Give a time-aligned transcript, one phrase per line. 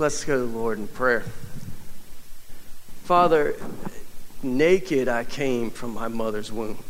[0.00, 1.24] Let's go to the Lord in prayer.
[3.04, 3.54] Father,
[4.42, 6.82] naked I came from my mother's womb,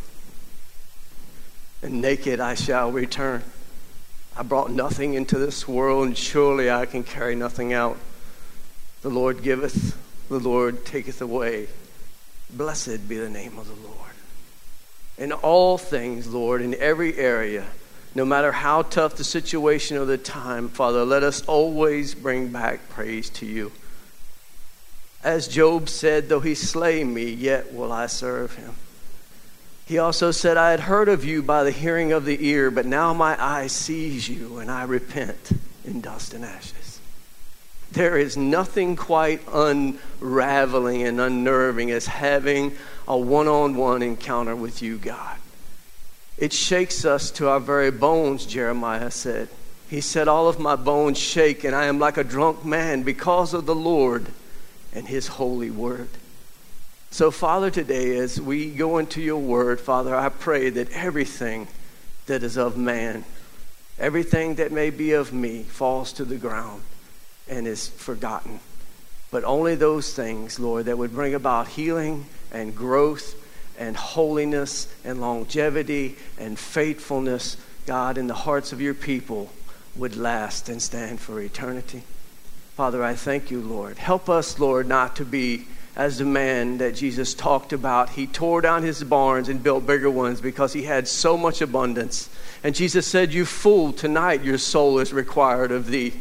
[1.82, 3.42] and naked I shall return.
[4.36, 7.98] I brought nothing into this world, and surely I can carry nothing out.
[9.02, 11.66] The Lord giveth, the Lord taketh away.
[12.48, 14.12] Blessed be the name of the Lord.
[15.18, 17.66] In all things, Lord, in every area,
[18.14, 22.88] no matter how tough the situation or the time, Father, let us always bring back
[22.88, 23.72] praise to you.
[25.22, 28.74] As Job said, though he slay me, yet will I serve him.
[29.86, 32.86] He also said, I had heard of you by the hearing of the ear, but
[32.86, 35.50] now my eye sees you, and I repent
[35.84, 37.00] in dust and ashes.
[37.92, 42.76] There is nothing quite unraveling and unnerving as having
[43.08, 45.38] a one on one encounter with you, God.
[46.40, 49.50] It shakes us to our very bones, Jeremiah said.
[49.90, 53.52] He said, All of my bones shake, and I am like a drunk man because
[53.52, 54.26] of the Lord
[54.94, 56.08] and his holy word.
[57.10, 61.68] So, Father, today, as we go into your word, Father, I pray that everything
[62.24, 63.26] that is of man,
[63.98, 66.82] everything that may be of me, falls to the ground
[67.48, 68.60] and is forgotten.
[69.30, 73.34] But only those things, Lord, that would bring about healing and growth
[73.80, 77.56] and holiness and longevity and faithfulness,
[77.86, 79.50] God, in the hearts of your people
[79.96, 82.02] would last and stand for eternity.
[82.76, 83.98] Father, I thank you, Lord.
[83.98, 88.10] Help us, Lord, not to be as the man that Jesus talked about.
[88.10, 92.30] He tore down his barns and built bigger ones because he had so much abundance.
[92.62, 96.12] And Jesus said, You fool, tonight your soul is required of thee.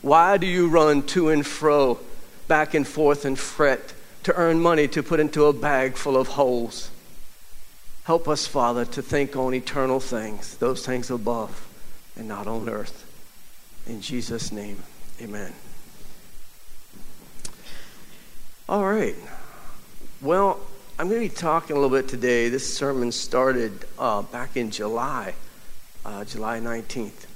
[0.00, 1.98] Why do you run to and fro,
[2.46, 3.94] back and forth, and fret?
[4.24, 6.90] To earn money to put into a bag full of holes.
[8.04, 11.68] Help us, Father, to think on eternal things, those things above
[12.16, 13.10] and not on earth.
[13.86, 14.82] In Jesus' name,
[15.20, 15.52] amen.
[18.68, 19.16] All right.
[20.20, 20.58] Well,
[20.98, 22.48] I'm going to be talking a little bit today.
[22.48, 25.34] This sermon started uh, back in July,
[26.04, 27.26] uh, July 19th.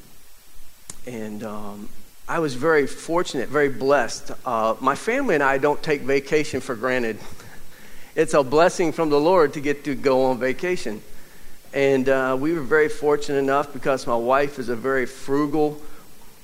[1.06, 1.88] And um,
[2.28, 4.32] I was very fortunate, very blessed.
[4.44, 7.18] Uh, my family and I don't take vacation for granted.
[8.14, 11.00] It's a blessing from the Lord to get to go on vacation.
[11.72, 15.80] And uh, we were very fortunate enough because my wife is a very frugal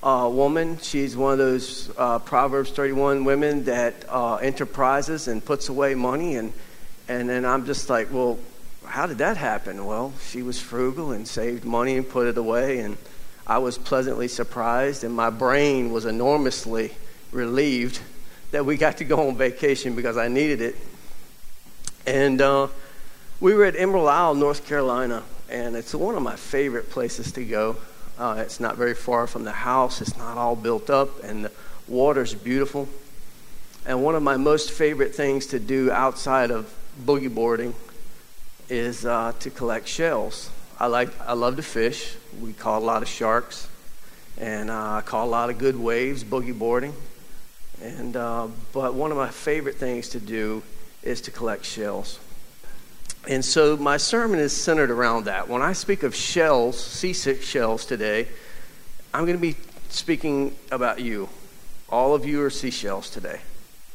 [0.02, 0.78] uh, woman.
[0.78, 6.36] She's one of those uh, Proverbs 31 women that uh, enterprises and puts away money.
[6.36, 6.54] And,
[7.08, 8.38] and then I'm just like, well,
[8.86, 9.84] how did that happen?
[9.84, 12.78] Well, she was frugal and saved money and put it away.
[12.78, 12.96] And
[13.46, 16.92] I was pleasantly surprised, and my brain was enormously
[17.30, 18.00] relieved
[18.52, 20.76] that we got to go on vacation because I needed it.
[22.06, 22.68] And uh,
[23.40, 27.44] we were at Emerald Isle, North Carolina, and it's one of my favorite places to
[27.44, 27.76] go.
[28.18, 31.52] Uh, it's not very far from the house, it's not all built up, and the
[31.86, 32.88] water's beautiful.
[33.84, 36.72] And one of my most favorite things to do outside of
[37.04, 37.74] boogie boarding
[38.70, 40.48] is uh, to collect shells.
[40.78, 42.16] I like I love to fish.
[42.40, 43.68] We caught a lot of sharks,
[44.38, 46.92] and uh, I caught a lot of good waves boogie boarding.
[47.80, 50.64] And uh, but one of my favorite things to do
[51.02, 52.18] is to collect shells.
[53.28, 55.48] And so my sermon is centered around that.
[55.48, 58.26] When I speak of shells, seasick shells today,
[59.14, 59.56] I'm going to be
[59.90, 61.28] speaking about you.
[61.88, 63.40] All of you are seashells today,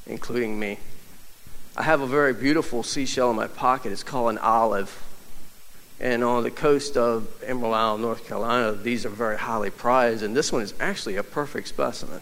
[0.07, 0.79] including me.
[1.75, 3.91] I have a very beautiful seashell in my pocket.
[3.91, 5.03] It's called an olive.
[5.99, 10.35] And on the coast of Emerald Isle, North Carolina, these are very highly prized, and
[10.35, 12.21] this one is actually a perfect specimen.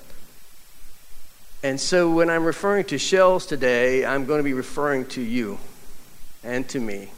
[1.63, 5.59] And so when I'm referring to shells today, I'm going to be referring to you
[6.43, 7.11] and to me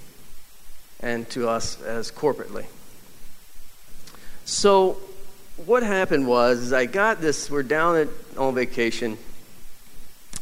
[0.99, 2.65] and to us as corporately.
[4.45, 4.97] So
[5.65, 9.17] what happened was I got this, we're down at, on vacation,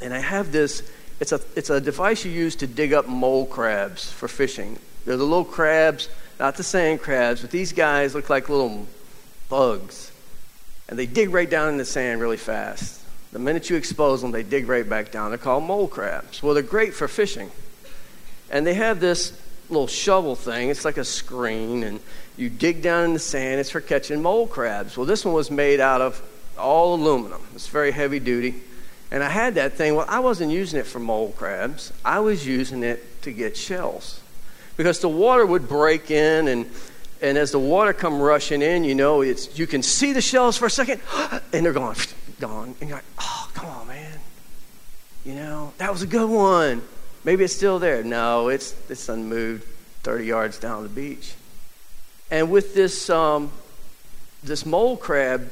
[0.01, 0.89] and I have this,
[1.19, 4.79] it's a, it's a device you use to dig up mole crabs for fishing.
[5.07, 8.85] They're the little crabs, not the sand crabs, but these guys look like little
[9.47, 10.11] bugs.
[10.89, 13.01] And they dig right down in the sand really fast.
[13.31, 15.31] The minute you expose them, they dig right back down.
[15.31, 16.43] They're called mole crabs.
[16.43, 17.49] Well, they're great for fishing.
[18.51, 19.31] And they have this
[19.69, 20.67] little shovel thing.
[20.67, 22.01] It's like a screen, and
[22.35, 23.61] you dig down in the sand.
[23.61, 24.97] It's for catching mole crabs.
[24.97, 26.21] Well, this one was made out of
[26.57, 27.41] all aluminum.
[27.55, 28.55] It's very heavy duty.
[29.09, 29.95] And I had that thing.
[29.95, 31.93] Well, I wasn't using it for mole crabs.
[32.03, 34.19] I was using it to get shells
[34.77, 36.69] because the water would break in and
[37.21, 40.55] and as the water come rushing in, you know, it's you can see the shells
[40.55, 41.01] for a second,
[41.53, 41.95] and they're gone,
[42.39, 44.19] gone, and you're like, oh, come on, man,
[45.25, 46.81] you know, that was a good one.
[47.23, 48.03] Maybe it's still there.
[48.03, 49.65] No, it's it's unmoved,
[50.03, 51.33] thirty yards down the beach.
[52.29, 53.51] And with this um,
[54.43, 55.49] this mole crab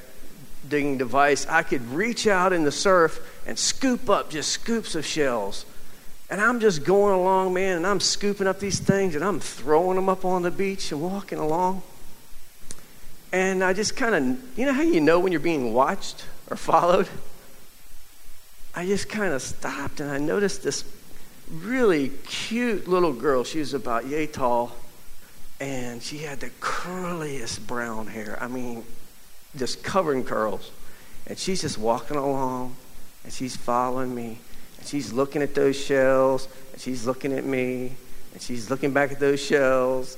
[0.70, 5.06] digging device, I could reach out in the surf and scoop up just scoops of
[5.06, 5.66] shells.
[6.30, 9.96] And I'm just going along, man, and I'm scooping up these things and I'm throwing
[9.96, 11.84] them up on the beach and walking along.
[13.32, 16.58] And I just kind of, you know how you know when you're being watched or
[16.58, 17.08] followed?
[18.74, 20.84] I just kind of stopped and I noticed this
[21.52, 23.44] really cute little girl.
[23.44, 24.76] She was about yay tall
[25.60, 28.38] and she had the curliest brown hair.
[28.42, 28.84] I mean,
[29.56, 30.72] just covered in curls.
[31.28, 32.76] And she's just walking along
[33.24, 34.40] and she's following me.
[34.86, 37.96] And she's looking at those shells and she's looking at me
[38.34, 40.16] and she's looking back at those shells.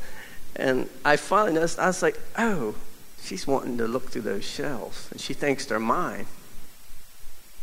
[0.57, 2.75] And I finally noticed, I was like, oh,
[3.21, 6.25] she's wanting to look through those shells and she thinks they're mine.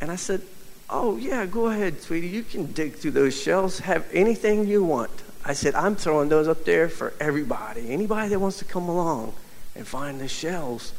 [0.00, 0.40] And I said,
[0.88, 2.28] oh, yeah, go ahead, sweetie.
[2.28, 5.10] You can dig through those shells, have anything you want.
[5.44, 7.90] I said, I'm throwing those up there for everybody.
[7.90, 9.34] Anybody that wants to come along
[9.76, 10.94] and find the shells,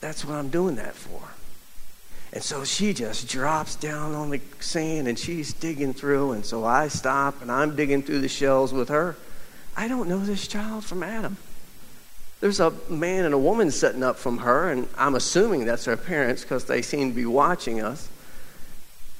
[0.00, 1.20] that's what I'm doing that for.
[2.32, 6.32] And so she just drops down on the sand and she's digging through.
[6.32, 9.16] And so I stop and I'm digging through the shells with her.
[9.76, 11.36] I don't know this child from Adam.
[12.40, 15.96] There's a man and a woman sitting up from her, and I'm assuming that's her
[15.96, 18.08] parents because they seem to be watching us.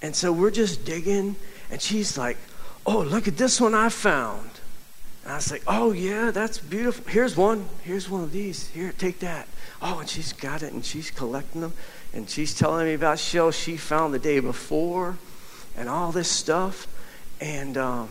[0.02, 1.34] And so we're just digging,
[1.70, 2.36] and she's like,
[2.86, 4.50] Oh, look at this one I found.
[5.24, 7.04] And I say, Oh, yeah, that's beautiful.
[7.10, 7.68] Here's one.
[7.82, 8.68] Here's one of these.
[8.68, 9.48] Here, take that.
[9.80, 11.72] Oh, and she's got it and she's collecting them.
[12.12, 15.16] And she's telling me about shells she found the day before
[15.76, 16.86] and all this stuff.
[17.40, 18.08] And um,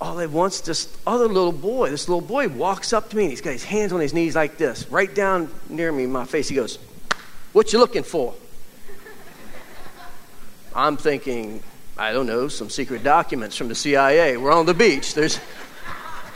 [0.00, 3.30] all at once, this other little boy, this little boy walks up to me and
[3.30, 6.48] he's got his hands on his knees like this, right down near me, my face.
[6.48, 6.78] He goes,
[7.52, 8.34] What you looking for?
[10.74, 11.62] I'm thinking,
[11.96, 14.36] I don't know, some secret documents from the CIA.
[14.36, 15.14] We're on the beach.
[15.14, 15.40] There's,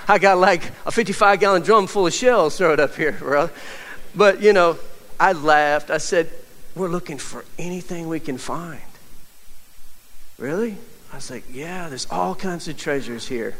[0.09, 3.51] I got like a 55 gallon drum full of shells thrown up here, bro.
[4.15, 4.79] But, you know,
[5.19, 5.91] I laughed.
[5.91, 6.31] I said,
[6.75, 8.81] We're looking for anything we can find.
[10.39, 10.77] Really?
[11.13, 13.55] I was like, Yeah, there's all kinds of treasures here.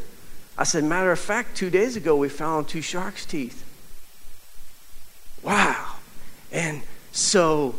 [0.57, 3.63] I said, Matter of fact, two days ago we found two shark's teeth.
[5.41, 5.95] Wow.
[6.51, 7.75] And so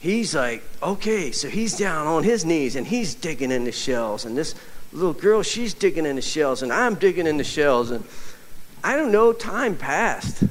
[0.00, 4.24] he's like, okay, so he's down on his knees and he's digging in the shells.
[4.24, 4.54] And this
[4.92, 7.90] little girl, she's digging in the shells, and I'm digging in the shells.
[7.90, 8.04] And
[8.82, 10.44] I don't know, time passed.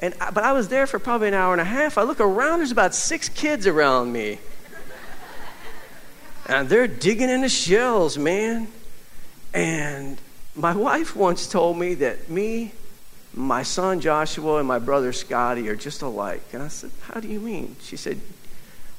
[0.00, 1.98] And, but I was there for probably an hour and a half.
[1.98, 4.38] I look around, there's about six kids around me.
[6.46, 8.68] and they're digging in the shells, man.
[9.52, 10.18] And
[10.54, 12.72] my wife once told me that me,
[13.34, 16.42] my son Joshua, and my brother Scotty are just alike.
[16.52, 17.76] And I said, How do you mean?
[17.80, 18.20] She said,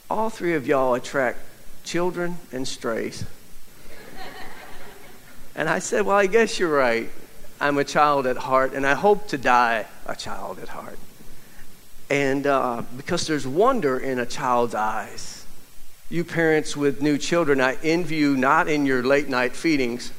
[0.10, 1.38] all three of y'all attract
[1.84, 3.24] children and strays.
[5.56, 7.10] and I said, Well, I guess you're right.
[7.60, 10.98] I'm a child at heart, and I hope to die a child at heart.
[12.10, 15.46] And uh, because there's wonder in a child's eyes.
[16.10, 20.12] You parents with new children, I envy you not in your late night feedings,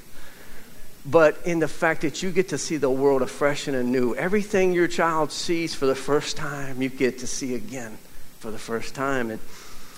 [1.04, 4.14] but in the fact that you get to see the world afresh and anew.
[4.14, 7.98] Everything your child sees for the first time, you get to see again
[8.38, 9.31] for the first time.
[9.31, 9.40] And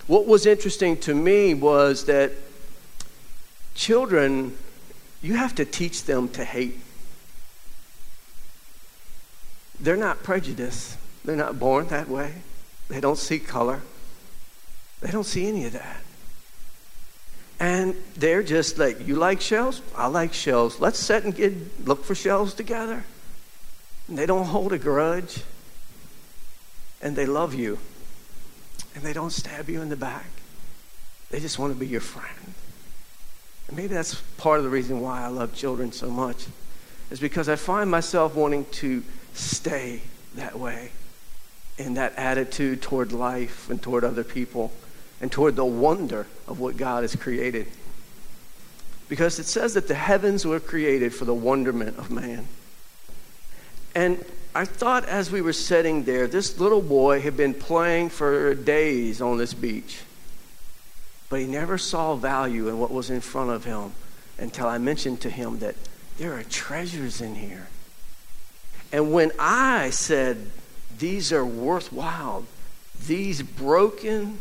[0.06, 2.32] what was interesting to me was that
[3.74, 4.56] children,
[5.20, 6.78] you have to teach them to hate.
[9.82, 12.36] They're not prejudiced, they're not born that way.
[12.88, 13.82] They don't see color,
[15.00, 16.02] they don't see any of that.
[17.60, 19.82] And they're just like, you like shells?
[19.96, 20.80] I like shells.
[20.80, 23.04] Let's sit and get, look for shells together.
[24.08, 25.42] And they don't hold a grudge.
[27.00, 27.78] And they love you
[28.94, 30.26] and they don't stab you in the back.
[31.30, 32.54] They just want to be your friend.
[33.68, 36.46] And maybe that's part of the reason why I love children so much,
[37.10, 40.02] is because I find myself wanting to stay
[40.34, 40.90] that way
[41.78, 44.72] in that attitude toward life and toward other people
[45.20, 47.66] and toward the wonder of what God has created.
[49.08, 52.46] Because it says that the heavens were created for the wonderment of man.
[53.94, 54.24] And
[54.54, 59.20] I thought as we were sitting there, this little boy had been playing for days
[59.20, 60.00] on this beach,
[61.28, 63.92] but he never saw value in what was in front of him
[64.38, 65.74] until I mentioned to him that
[66.18, 67.68] there are treasures in here.
[68.92, 70.50] And when I said,
[70.98, 72.44] These are worthwhile,
[73.06, 74.38] these broken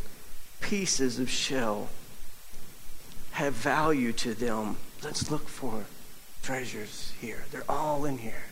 [0.59, 1.89] pieces of shell
[3.31, 5.85] have value to them, let's look for
[6.43, 7.45] treasures here.
[7.51, 8.43] They're all in here.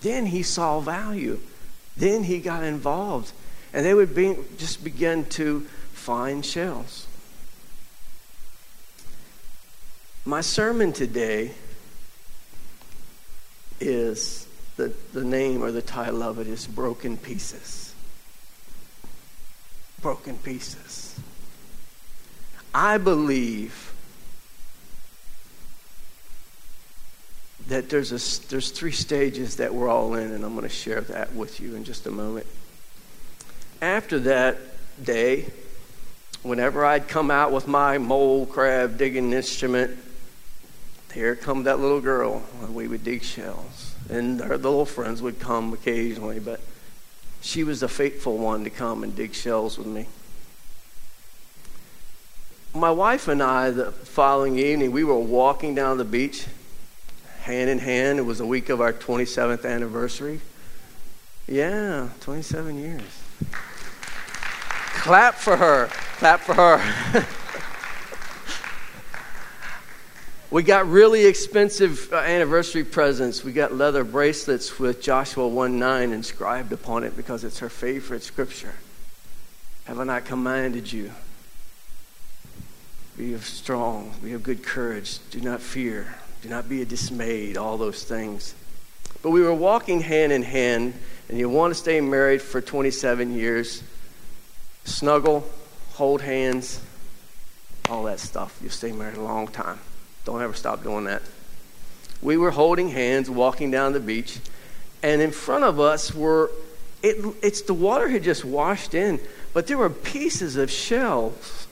[0.00, 1.40] Then he saw value.
[1.96, 3.32] Then he got involved.
[3.72, 5.60] And they would be, just begin to
[5.92, 7.06] find shells.
[10.24, 11.52] My sermon today
[13.80, 14.45] is
[14.76, 17.94] the, the name or the title of it is Broken Pieces.
[20.02, 21.18] broken pieces.
[22.72, 23.92] I believe
[27.66, 31.00] that there's, a, there's three stages that we're all in, and I'm going to share
[31.00, 32.46] that with you in just a moment.
[33.82, 34.58] After that
[35.02, 35.46] day,
[36.44, 39.98] whenever I'd come out with my mole crab digging instrument,
[41.12, 43.95] here come that little girl, and we would dig shells.
[44.08, 46.60] And her little friends would come occasionally, but
[47.40, 50.06] she was the faithful one to come and dig shells with me.
[52.74, 56.46] My wife and I, the following evening, we were walking down the beach
[57.46, 58.18] hand in hand.
[58.18, 60.40] It was a week of our 27th anniversary.
[61.46, 63.02] Yeah, 27 years.
[64.98, 65.88] Clap for her.
[66.18, 67.26] Clap for her.
[70.50, 73.42] we got really expensive uh, anniversary presents.
[73.42, 78.22] We got leather bracelets with Joshua 1 9 inscribed upon it because it's her favorite
[78.22, 78.74] scripture.
[79.84, 81.12] Have I not commanded you?
[83.16, 86.14] Be of strong, be of good courage, do not fear.
[86.42, 88.54] Do not be dismayed, all those things.
[89.22, 90.94] But we were walking hand in hand,
[91.28, 93.82] and you want to stay married for 27 years.
[94.84, 95.48] Snuggle,
[95.94, 96.80] hold hands,
[97.88, 98.58] all that stuff.
[98.62, 99.80] You'll stay married a long time.
[100.26, 101.22] Don't ever stop doing that.
[102.20, 104.38] We were holding hands, walking down the beach,
[105.02, 106.50] and in front of us were,
[107.02, 109.20] it, it's the water had just washed in,
[109.54, 111.68] but there were pieces of shells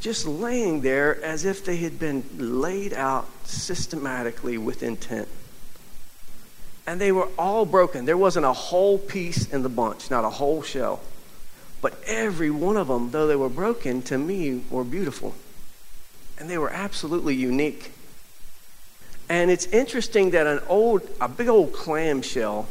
[0.00, 5.26] just laying there as if they had been laid out systematically with intent.
[6.86, 8.04] And they were all broken.
[8.04, 11.00] There wasn't a whole piece in the bunch, not a whole shell.
[11.82, 15.34] But every one of them, though they were broken, to me were beautiful.
[16.38, 17.92] And they were absolutely unique.
[19.28, 22.68] And it's interesting that an old, a big old clam shell,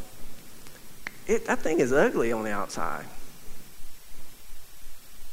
[1.27, 3.05] it, that thing is ugly on the outside.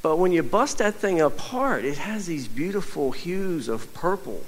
[0.02, 4.42] But when you bust that thing apart, it has these beautiful hues of purple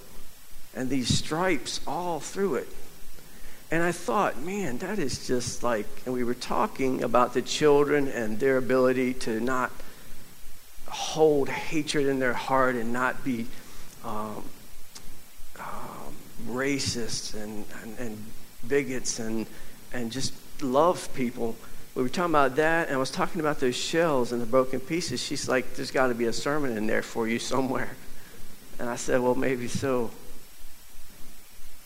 [0.74, 2.68] and these stripes all through it.
[3.70, 8.06] And I thought, man, that is just like, and we were talking about the children
[8.06, 9.72] and their ability to not
[10.88, 13.46] hold hatred in their heart and not be
[14.06, 14.44] um,
[15.58, 16.14] um,
[16.48, 18.24] racists and, and, and
[18.68, 19.46] bigots and,
[19.92, 20.32] and just
[20.62, 21.56] love people
[21.96, 24.80] we were talking about that, and I was talking about those shells and the broken
[24.80, 25.22] pieces.
[25.22, 27.90] She's like, There's got to be a sermon in there for you somewhere.
[28.78, 30.10] And I said, Well, maybe so.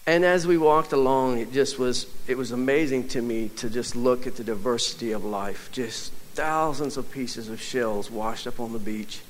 [0.08, 3.94] And as we walked along, it just was, it was amazing to me to just
[3.94, 5.68] look at the diversity of life.
[5.70, 9.20] Just thousands of pieces of shells washed up on the beach.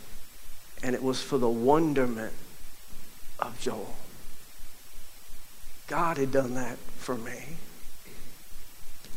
[0.82, 2.32] And it was for the wonderment
[3.40, 3.94] of Joel.
[5.87, 7.56] God had done that for me.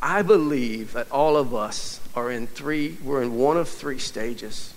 [0.01, 4.74] I believe that all of us are in three, we're in one of three stages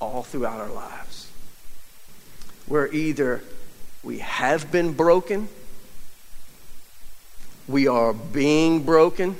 [0.00, 1.30] all throughout our lives.
[2.66, 3.42] Where either
[4.02, 5.48] we have been broken,
[7.68, 9.36] we are being broken,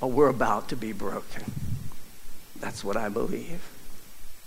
[0.00, 1.44] or we're about to be broken.
[2.58, 3.68] That's what I believe.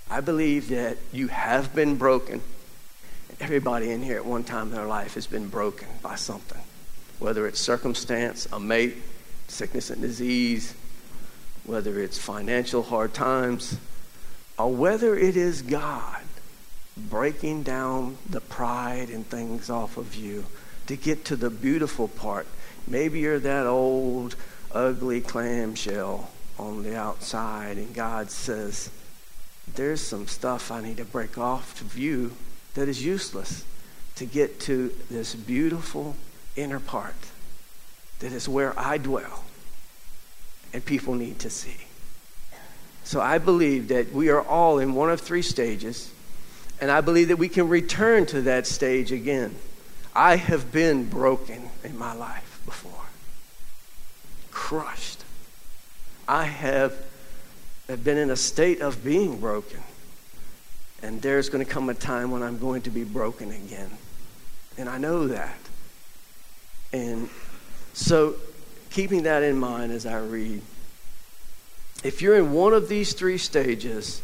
[0.09, 2.41] I believe that you have been broken.
[3.39, 6.61] Everybody in here at one time in their life has been broken by something
[7.19, 8.95] whether it's circumstance, a mate,
[9.47, 10.75] sickness and disease,
[11.63, 13.77] whether it's financial hard times,
[14.57, 16.21] or whether it is God
[16.97, 20.45] breaking down the pride and things off of you
[20.87, 22.47] to get to the beautiful part.
[22.87, 24.35] Maybe you're that old,
[24.71, 28.89] ugly clamshell on the outside, and God says,
[29.73, 32.33] There's some stuff I need to break off of you
[32.75, 33.65] that is useless
[34.15, 36.15] to get to this beautiful
[36.55, 37.15] inner part
[38.19, 39.43] that is where I dwell
[40.73, 41.77] and people need to see.
[43.03, 46.11] So I believe that we are all in one of three stages,
[46.81, 49.55] and I believe that we can return to that stage again.
[50.15, 53.05] I have been broken in my life before,
[54.51, 55.23] crushed.
[56.27, 56.95] I have
[57.87, 59.79] have been in a state of being broken.
[61.05, 63.91] And there's going to come a time when I'm going to be broken again.
[64.75, 65.55] And I know that.
[66.91, 67.29] And
[67.93, 68.35] so,
[68.89, 70.63] keeping that in mind as I read,
[72.03, 74.23] if you're in one of these three stages,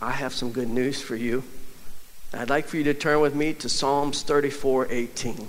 [0.00, 1.44] I have some good news for you.
[2.32, 5.46] I'd like for you to turn with me to Psalms 34 18.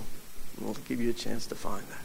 [0.60, 2.03] We'll give you a chance to find that.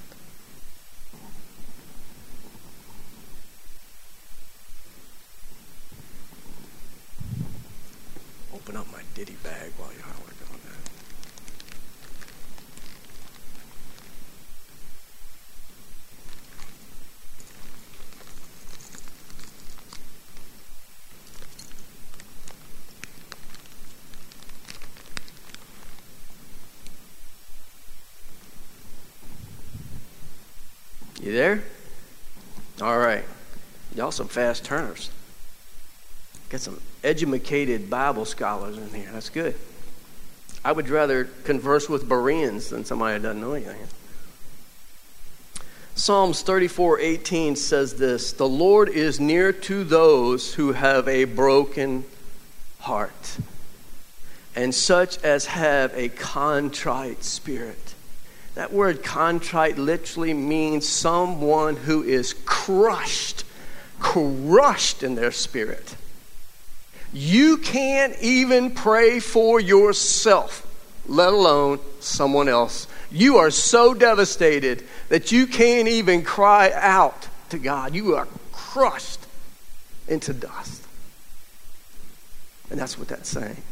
[8.69, 10.79] open up my ditty bag while you're are on that.
[31.25, 31.63] You there?
[32.81, 33.25] All right.
[33.95, 35.09] Y'all some fast turners.
[36.49, 39.09] Got some educated Bible scholars in here.
[39.13, 39.55] That's good.
[40.65, 43.87] I would rather converse with Bereans than somebody that doesn't know anything.
[45.95, 52.05] Psalms 34:18 says this, "The Lord is near to those who have a broken
[52.79, 53.37] heart,
[54.55, 57.93] and such as have a contrite spirit."
[58.55, 63.43] That word contrite literally means someone who is crushed,
[63.99, 65.95] crushed in their spirit.
[67.11, 70.65] You can't even pray for yourself,
[71.07, 72.87] let alone someone else.
[73.11, 77.95] You are so devastated that you can't even cry out to God.
[77.95, 79.19] You are crushed
[80.07, 80.83] into dust.
[82.69, 83.63] And that's what that's saying.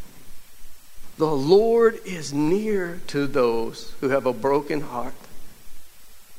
[1.17, 5.13] The Lord is near to those who have a broken heart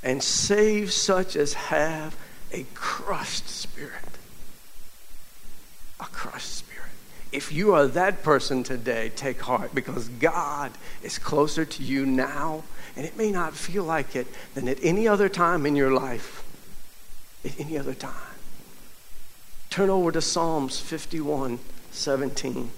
[0.02, 2.16] and save such as have
[2.52, 3.92] a crushed spirit.
[6.00, 6.67] A crushed spirit.
[7.30, 12.62] If you are that person today, take heart because God is closer to you now,
[12.96, 16.44] and it may not feel like it than at any other time in your life.
[17.44, 18.14] At any other time.
[19.68, 21.58] Turn over to Psalms 51
[21.90, 22.70] 17.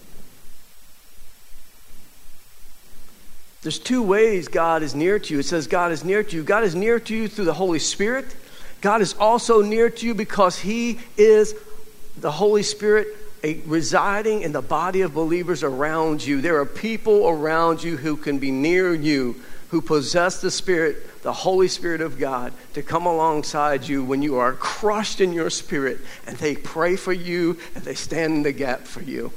[3.62, 5.40] There's two ways God is near to you.
[5.40, 6.42] It says God is near to you.
[6.42, 8.34] God is near to you through the Holy Spirit.
[8.80, 11.54] God is also near to you because He is
[12.16, 13.06] the Holy Spirit
[13.42, 16.40] a, residing in the body of believers around you.
[16.40, 19.36] There are people around you who can be near you,
[19.68, 24.36] who possess the Spirit, the Holy Spirit of God, to come alongside you when you
[24.36, 28.52] are crushed in your spirit, and they pray for you and they stand in the
[28.52, 29.32] gap for you.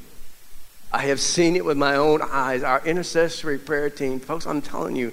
[0.91, 2.61] I have seen it with my own eyes.
[2.61, 5.11] Our intercessory prayer team, folks, I'm telling you,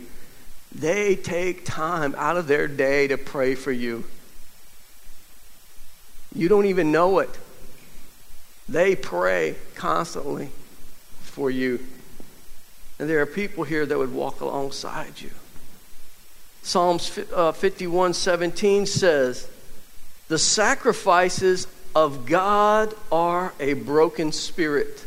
[0.72, 4.04] they take time out of their day to pray for you.
[6.34, 7.30] You don't even know it.
[8.70, 10.50] They pray constantly
[11.22, 11.80] for you.
[13.00, 15.30] And there are people here that would walk alongside you.
[16.62, 19.48] Psalms uh, 51 17 says,
[20.28, 25.04] The sacrifices of God are a broken spirit,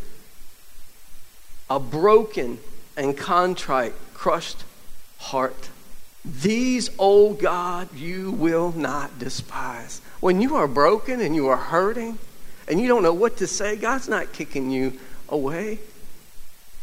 [1.70, 2.60] a broken
[2.98, 4.66] and contrite, crushed
[5.20, 5.70] heart.
[6.26, 10.02] These, O God, you will not despise.
[10.20, 12.18] When you are broken and you are hurting,
[12.68, 15.00] and you don't know what to say, God's not kicking you
[15.30, 15.80] away.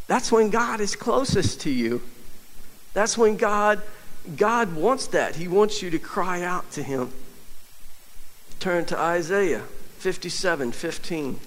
[0.06, 2.02] That's when God is closest to you.
[2.94, 3.80] That's when God
[4.36, 5.36] God wants that.
[5.36, 7.10] He wants you to cry out to him.
[8.58, 9.62] Turn to Isaiah
[9.98, 11.40] 57 15.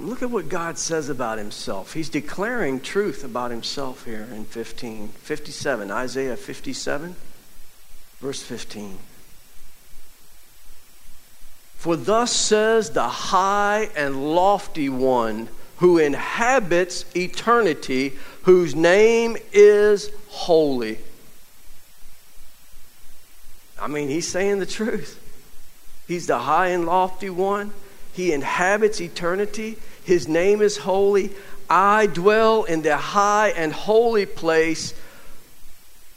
[0.00, 1.92] Look at what God says about himself.
[1.92, 7.14] He's declaring truth about himself here in 15, 57, Isaiah 57,
[8.20, 8.98] verse 15.
[11.76, 20.98] For thus says the high and lofty one who inhabits eternity, whose name is holy.
[23.80, 25.18] I mean, he's saying the truth.
[26.06, 27.72] He's the high and lofty one.
[28.12, 29.78] He inhabits eternity.
[30.10, 31.30] His name is holy.
[31.68, 34.92] I dwell in the high and holy place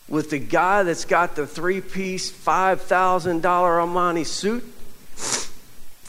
[0.10, 4.64] with the guy that's got the three piece, $5,000 Armani suit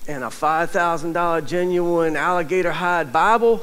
[0.08, 3.62] and a $5,000 genuine alligator hide Bible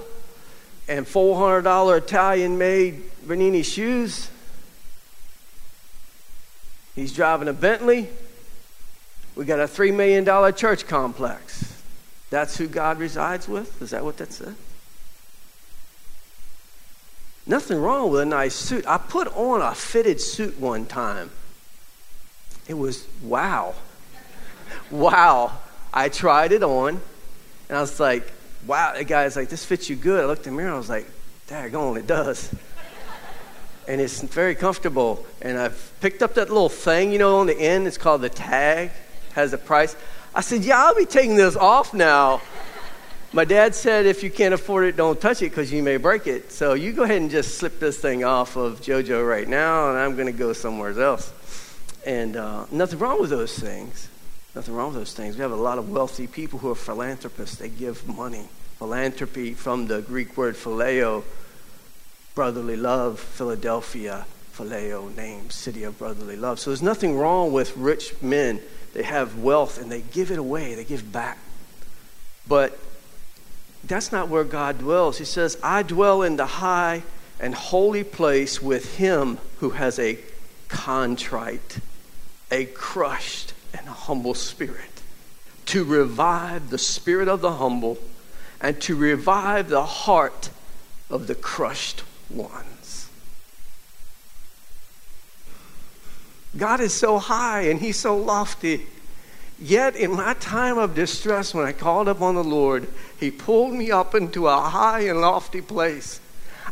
[0.87, 4.29] and $400 Italian made Bernini shoes.
[6.93, 8.07] He's driving a Bentley.
[9.35, 11.70] We got a $3 million church complex.
[12.31, 13.81] That's who God resides with?
[13.81, 14.55] Is that what that said?
[17.45, 18.87] Nothing wrong with a nice suit.
[18.87, 21.29] I put on a fitted suit one time.
[22.67, 23.75] It was wow.
[24.91, 25.51] wow.
[25.93, 27.01] I tried it on,
[27.67, 28.31] and I was like,
[28.65, 28.93] wow.
[28.95, 30.23] The guy's like, this fits you good.
[30.23, 31.07] I looked in the mirror, I was like,
[31.49, 32.53] daggone, it does.
[33.89, 35.25] and it's very comfortable.
[35.41, 37.87] And I've picked up that little thing, you know, on the end.
[37.87, 38.91] It's called the tag,
[39.33, 39.97] has a price.
[40.33, 42.41] I said, Yeah, I'll be taking this off now.
[43.33, 46.27] My dad said, If you can't afford it, don't touch it because you may break
[46.27, 46.51] it.
[46.51, 49.97] So you go ahead and just slip this thing off of JoJo right now, and
[49.97, 51.33] I'm going to go somewhere else.
[52.05, 54.07] And uh, nothing wrong with those things.
[54.55, 55.35] Nothing wrong with those things.
[55.35, 57.57] We have a lot of wealthy people who are philanthropists.
[57.57, 58.47] They give money.
[58.79, 61.23] Philanthropy from the Greek word phileo,
[62.33, 66.59] brotherly love, Philadelphia, phileo, name, city of brotherly love.
[66.59, 68.61] So there's nothing wrong with rich men
[68.93, 71.37] they have wealth and they give it away, they give back.
[72.47, 72.77] But
[73.83, 75.17] that's not where God dwells.
[75.17, 77.03] He says, I dwell in the high
[77.39, 80.19] and holy place with him who has a
[80.67, 81.79] contrite,
[82.51, 85.01] a crushed, and a humble spirit,
[85.67, 87.97] to revive the spirit of the humble
[88.59, 90.49] and to revive the heart
[91.09, 92.80] of the crushed ones.
[96.57, 98.85] God is so high and He's so lofty.
[99.59, 102.87] Yet, in my time of distress, when I called upon the Lord,
[103.19, 106.19] He pulled me up into a high and lofty place.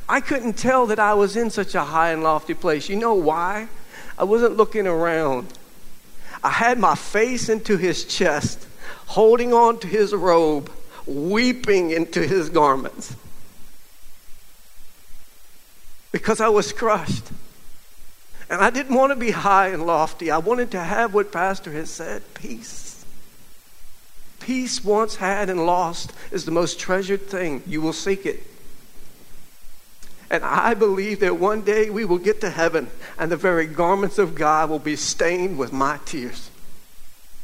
[0.07, 2.89] I couldn't tell that I was in such a high and lofty place.
[2.89, 3.67] You know why?
[4.17, 5.53] I wasn't looking around.
[6.43, 8.65] I had my face into His chest,
[9.07, 10.71] holding on to His robe,
[11.05, 13.15] weeping into His garments
[16.11, 17.25] because I was crushed.
[18.49, 20.31] And I didn't want to be high and lofty.
[20.31, 23.05] I wanted to have what Pastor has said peace.
[24.39, 27.61] Peace, once had and lost, is the most treasured thing.
[27.67, 28.43] You will seek it.
[30.31, 34.17] And I believe that one day we will get to heaven and the very garments
[34.17, 36.49] of God will be stained with my tears.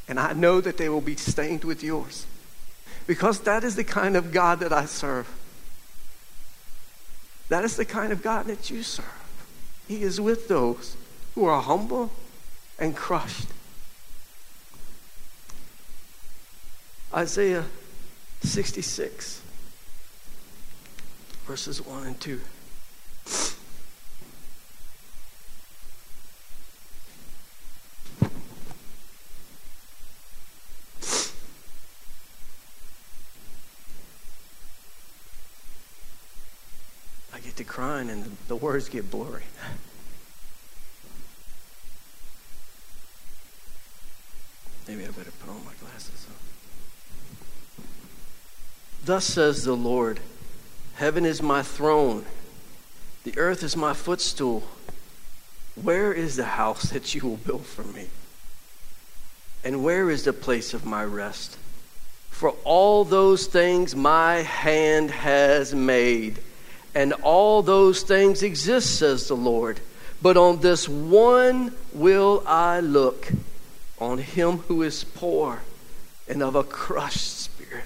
[0.08, 2.26] And I know that they will be stained with yours.
[3.08, 5.28] Because that is the kind of God that I serve.
[7.50, 9.06] That is the kind of God that you serve.
[9.88, 10.96] He is with those
[11.36, 12.12] who are humble
[12.80, 13.48] and crushed.
[17.14, 17.66] Isaiah
[18.42, 19.42] 66,
[21.46, 22.42] verses 1 and 2.
[37.56, 39.44] To crying and the, words get blurry.
[44.88, 46.28] Maybe I better put on my glasses.
[49.04, 50.20] Thus says the Lord
[50.96, 52.26] Heaven is my throne,
[53.24, 54.64] the earth is my footstool.
[55.82, 58.08] Where is the house that you will build for me?
[59.64, 61.58] And where is the place of my rest?
[62.30, 66.40] For all those things my hand has made
[66.96, 69.82] and all those things exist, says the Lord.
[70.22, 73.28] But on this one will I look,
[74.00, 75.62] on him who is poor
[76.28, 77.84] and of a crushed spirit,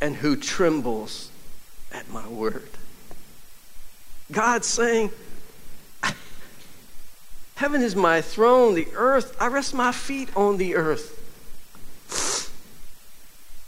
[0.00, 1.30] and who trembles
[1.92, 2.68] at my word.
[4.32, 5.10] God's saying,
[7.56, 11.22] Heaven is my throne, the earth, I rest my feet on the earth.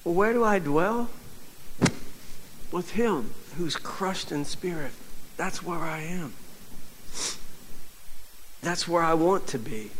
[0.02, 1.10] Where do I dwell?
[2.70, 4.92] With Him who's crushed in spirit.
[5.36, 6.32] That's where I am.
[8.62, 9.90] That's where I want to be.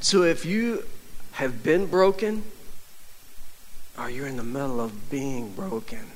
[0.00, 0.84] So if you
[1.32, 2.44] have been broken,
[3.98, 6.10] or you're in the middle of being broken,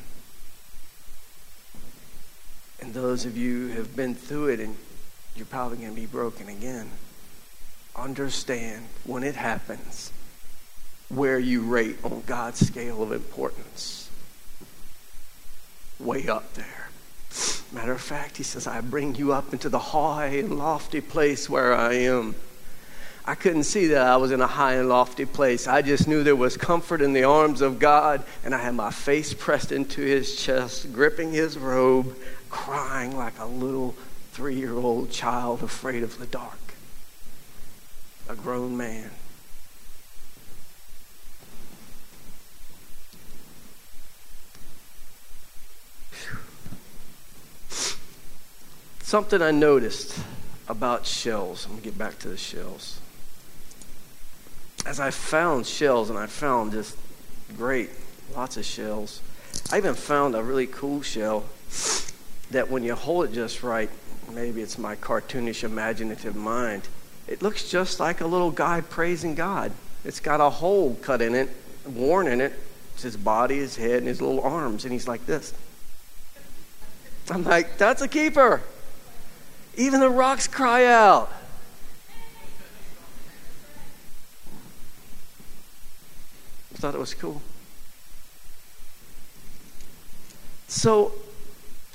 [2.80, 4.76] and those of you who have been through it and
[5.34, 6.90] you're probably going to be broken again,
[7.94, 10.12] understand when it happens
[11.08, 14.05] where you rate on God's scale of importance
[15.98, 16.88] way up there.
[17.72, 21.50] Matter of fact, he says, I bring you up into the high and lofty place
[21.50, 22.34] where I am.
[23.24, 25.66] I couldn't see that I was in a high and lofty place.
[25.66, 28.92] I just knew there was comfort in the arms of God, and I had my
[28.92, 32.16] face pressed into his chest, gripping his robe,
[32.50, 33.96] crying like a little
[34.30, 36.58] three year old child afraid of the dark.
[38.28, 39.10] A grown man.
[49.06, 50.18] Something I noticed
[50.66, 51.64] about shells.
[51.64, 52.98] I'm going to get back to the shells.
[54.84, 56.96] As I found shells, and I found just
[57.56, 57.90] great,
[58.34, 59.22] lots of shells,
[59.70, 61.44] I even found a really cool shell
[62.50, 63.88] that when you hold it just right,
[64.32, 66.88] maybe it's my cartoonish imaginative mind,
[67.28, 69.70] it looks just like a little guy praising God.
[70.04, 71.48] It's got a hole cut in it,
[71.86, 72.54] worn in it.
[72.94, 75.54] It's his body, his head, and his little arms, and he's like this.
[77.30, 78.62] I'm like, that's a keeper.
[79.76, 81.30] Even the rocks cry out.
[86.74, 87.40] I thought it was cool.
[90.68, 91.12] So,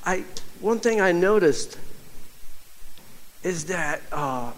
[0.06, 0.24] I
[0.60, 1.78] one thing I noticed
[3.44, 4.52] is that uh,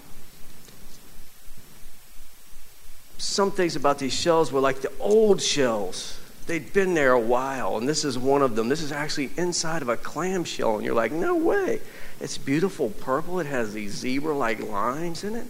[3.18, 6.20] some things about these shells were like the old shells.
[6.46, 8.68] They'd been there a while, and this is one of them.
[8.68, 11.80] This is actually inside of a clam shell, and you're like, no way.
[12.24, 13.42] It's beautiful purple.
[13.42, 15.46] It has these zebra like lines in it.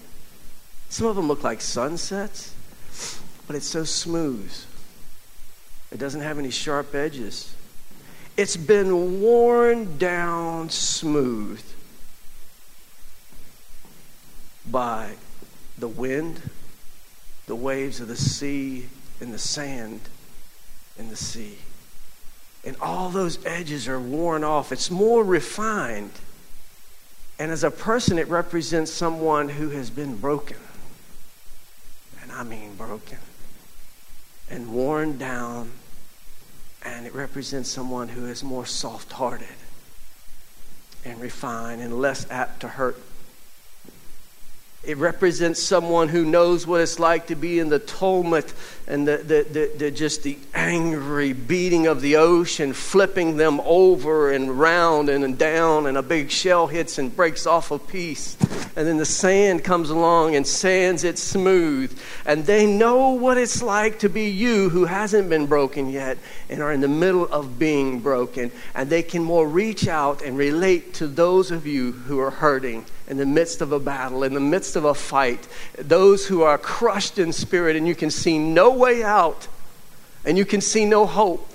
[0.89, 2.51] Some of them look like sunsets,
[3.45, 4.51] but it's so smooth.
[5.91, 7.53] It doesn't have any sharp edges.
[8.37, 11.61] It's been worn down smooth
[14.65, 15.11] by
[15.77, 16.41] the wind,
[17.45, 18.87] the waves of the sea,
[19.21, 20.01] and the sand
[20.97, 21.59] in the sea.
[22.65, 24.71] And all those edges are worn off.
[24.71, 26.13] It's more refined.
[27.43, 30.55] And as a person, it represents someone who has been broken.
[32.21, 33.17] And I mean broken.
[34.49, 35.73] And worn down.
[36.83, 39.57] And it represents someone who is more soft hearted
[41.03, 42.97] and refined and less apt to hurt
[44.83, 48.53] it represents someone who knows what it's like to be in the tumult
[48.85, 54.29] and the, the, the, the, just the angry beating of the ocean, flipping them over
[54.31, 58.35] and round and down, and a big shell hits and breaks off a piece.
[58.75, 61.97] And then the sand comes along and sands it smooth.
[62.25, 66.17] And they know what it's like to be you who hasn't been broken yet
[66.49, 68.51] and are in the middle of being broken.
[68.75, 72.85] And they can more reach out and relate to those of you who are hurting
[73.07, 76.57] in the midst of a battle, in the midst of a fight, those who are
[76.57, 79.47] crushed in spirit and you can see no way out
[80.25, 81.49] and you can see no hope.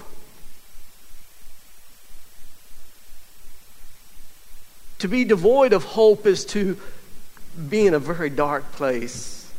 [4.98, 6.76] To be devoid of hope is to
[7.68, 9.50] be in a very dark place.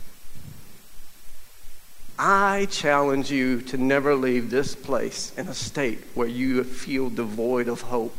[2.18, 7.70] I challenge you to never leave this place in a state where you feel devoid
[7.70, 8.16] of hope.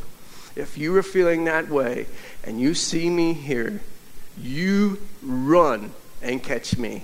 [0.55, 2.07] If you are feeling that way
[2.43, 3.81] and you see me here,
[4.37, 7.03] you run and catch me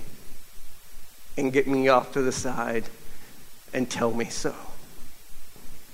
[1.36, 2.84] and get me off to the side
[3.72, 4.54] and tell me so.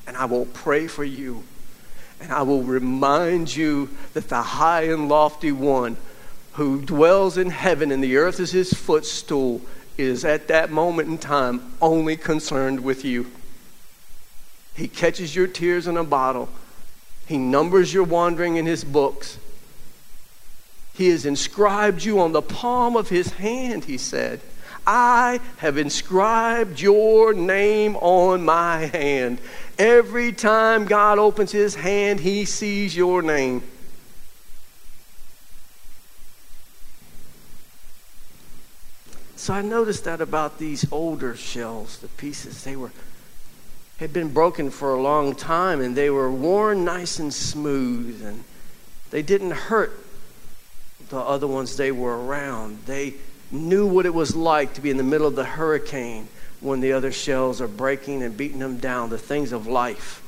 [0.06, 1.44] And I will pray for you.
[2.20, 5.96] And I will remind you that the high and lofty one
[6.52, 9.60] who dwells in heaven and the earth is his footstool
[9.96, 13.30] is at that moment in time only concerned with you.
[14.74, 16.48] He catches your tears in a bottle
[17.26, 19.38] he numbers your wandering in his books.
[20.94, 24.40] He has inscribed you on the palm of his hand, he said.
[24.87, 29.38] I have inscribed your name on my hand.
[29.78, 33.62] Every time God opens his hand, he sees your name.
[39.37, 42.92] So I noticed that about these older shells, the pieces, they were
[43.98, 48.44] had been broken for a long time and they were worn nice and smooth and
[49.11, 50.04] they didn't hurt
[51.09, 52.78] the other ones they were around.
[52.87, 53.14] They
[53.50, 56.28] knew what it was like to be in the middle of the hurricane
[56.61, 60.22] when the other shells are breaking and beating them down, the things of life.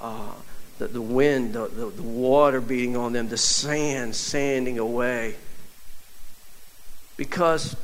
[0.00, 0.32] Uh,
[0.78, 5.36] the, the wind, the, the, the water beating on them, the sand sanding away.
[7.16, 7.76] Because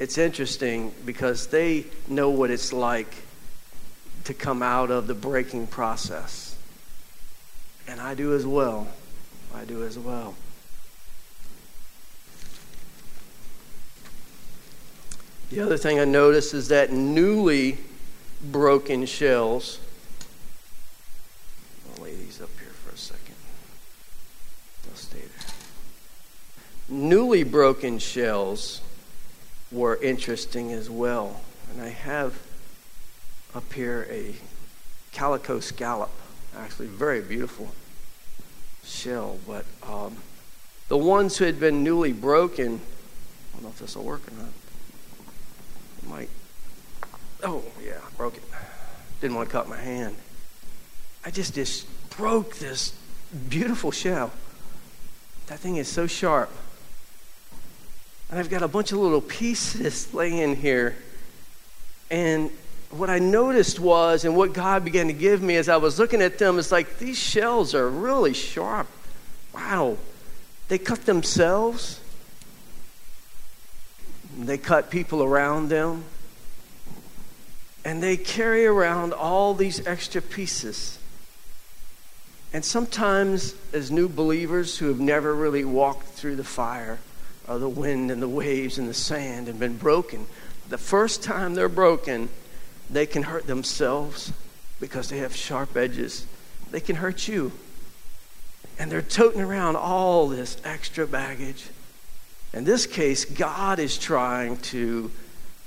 [0.00, 3.14] it's interesting because they know what it's like
[4.24, 6.56] to come out of the breaking process.
[7.86, 8.88] And I do as well.
[9.54, 10.34] I do as well.
[15.50, 17.76] The other thing I notice is that newly
[18.42, 19.80] broken shells.
[21.94, 23.34] I'll lay these up here for a second.
[24.84, 25.54] They'll stay there.
[26.88, 28.80] Newly broken shells
[29.70, 31.40] were interesting as well.
[31.72, 32.40] And I have
[33.54, 34.34] up here a
[35.12, 36.10] calico scallop,
[36.56, 37.72] actually very beautiful
[38.84, 39.38] shell.
[39.46, 40.16] But um,
[40.88, 44.34] the ones who had been newly broken, I don't know if this will work or
[44.36, 44.52] not.
[46.08, 46.30] Might.
[47.42, 48.42] Oh yeah, I broke it.
[49.20, 50.16] Didn't want to cut my hand.
[51.24, 52.94] I just just broke this
[53.48, 54.32] beautiful shell.
[55.46, 56.50] That thing is so sharp.
[58.30, 60.96] And I've got a bunch of little pieces laying here.
[62.10, 62.50] And
[62.90, 66.22] what I noticed was, and what God began to give me as I was looking
[66.22, 68.86] at them, is like these shells are really sharp.
[69.52, 69.96] Wow.
[70.68, 72.00] They cut themselves,
[74.38, 76.04] they cut people around them,
[77.84, 80.98] and they carry around all these extra pieces.
[82.52, 86.98] And sometimes, as new believers who have never really walked through the fire,
[87.58, 90.26] the wind and the waves and the sand and been broken.
[90.68, 92.28] The first time they're broken,
[92.88, 94.32] they can hurt themselves
[94.78, 96.26] because they have sharp edges.
[96.70, 97.52] They can hurt you.
[98.78, 101.66] And they're toting around all this extra baggage.
[102.52, 105.10] In this case, God is trying to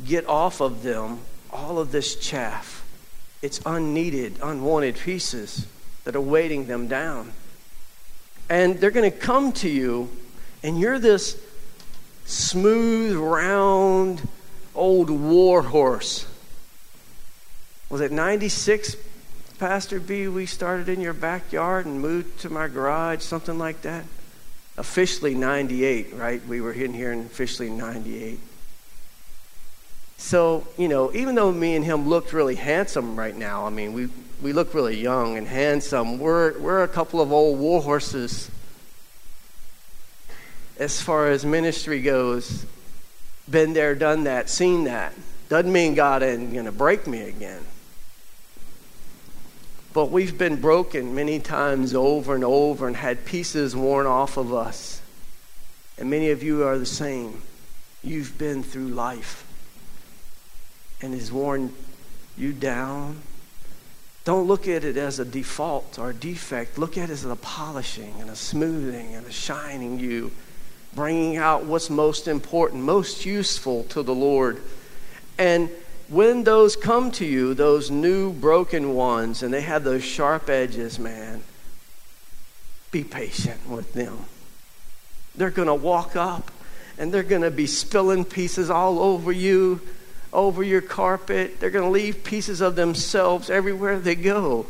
[0.06, 1.20] get off of them
[1.52, 2.86] all of this chaff.
[3.42, 5.68] It's unneeded, unwanted pieces
[6.04, 7.32] that are weighting them down.
[8.50, 10.10] And they're going to come to you,
[10.64, 11.40] and you're this
[12.26, 14.28] smooth, round,
[14.76, 16.26] old war horse.
[17.90, 18.96] was it 96,
[19.60, 20.28] Pastor B?
[20.28, 24.06] We started in your backyard and moved to my garage, something like that.
[24.78, 26.46] Officially 98, right?
[26.48, 28.40] We were in here in officially 98.
[30.18, 33.94] So, you know, even though me and him looked really handsome right now, I mean,
[33.94, 34.10] we,
[34.42, 38.50] we look really young and handsome, we're, we're a couple of old war horses
[40.84, 42.66] as far as ministry goes.
[43.50, 45.14] Been there, done that, seen that.
[45.50, 47.62] Doesn't mean God ain't going to break me again.
[49.94, 54.54] But we've been broken many times over and over and had pieces worn off of
[54.54, 55.02] us.
[55.98, 57.42] And many of you are the same.
[58.04, 59.46] You've been through life
[61.02, 61.74] and has worn
[62.36, 63.22] you down.
[64.26, 66.78] Don't look at it as a default or a defect.
[66.78, 70.32] Look at it as a polishing and a smoothing and a shining you,
[70.96, 74.62] bringing out what's most important, most useful to the Lord.
[75.38, 75.70] And
[76.08, 81.00] when those come to you, those new broken ones, and they have those sharp edges,
[81.00, 81.42] man,
[82.92, 84.26] be patient with them.
[85.36, 86.52] They're going to walk up
[86.98, 89.82] and they're going to be spilling pieces all over you
[90.32, 91.60] over your carpet.
[91.60, 94.66] They're going to leave pieces of themselves everywhere they go.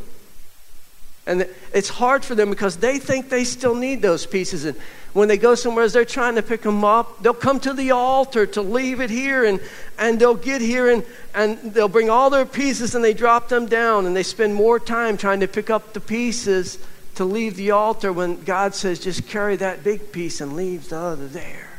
[1.26, 4.66] And it's hard for them because they think they still need those pieces.
[4.66, 4.78] And
[5.14, 7.92] when they go somewhere, as they're trying to pick them up, they'll come to the
[7.92, 9.46] altar to leave it here.
[9.46, 9.60] And,
[10.00, 13.68] and they'll get here and, and they'll bring all their pieces and they drop them
[13.68, 14.08] down.
[14.08, 16.80] And they spend more time trying to pick up the pieces
[17.16, 20.98] to leave the altar when God says, just carry that big piece and leave the
[20.98, 21.70] other there.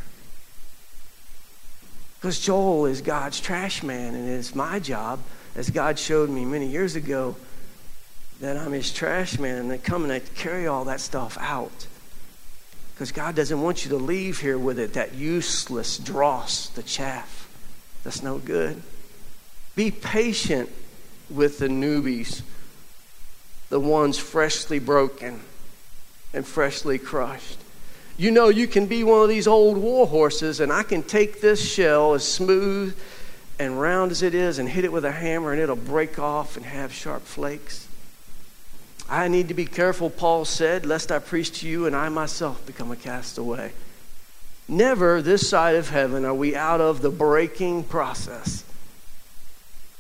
[2.20, 5.18] Because Joel is God's trash man, and it's my job,
[5.57, 7.37] as God showed me many years ago,
[8.40, 11.87] that I'm his trash man, and I come and I carry all that stuff out.
[12.95, 17.49] Because God doesn't want you to leave here with it, that useless dross, the chaff.
[18.05, 18.81] That's no good.
[19.75, 20.71] Be patient
[21.29, 22.43] with the newbies,
[23.69, 25.41] the ones freshly broken
[26.33, 27.59] and freshly crushed.
[28.17, 31.41] You know, you can be one of these old war horses, and I can take
[31.41, 32.97] this shell as smooth
[33.59, 36.57] and round as it is and hit it with a hammer, and it'll break off
[36.57, 37.84] and have sharp flakes.
[39.09, 42.64] I need to be careful, Paul said, lest I preach to you and I myself
[42.67, 43.73] become a castaway.
[44.67, 48.64] Never this side of heaven are we out of the breaking process.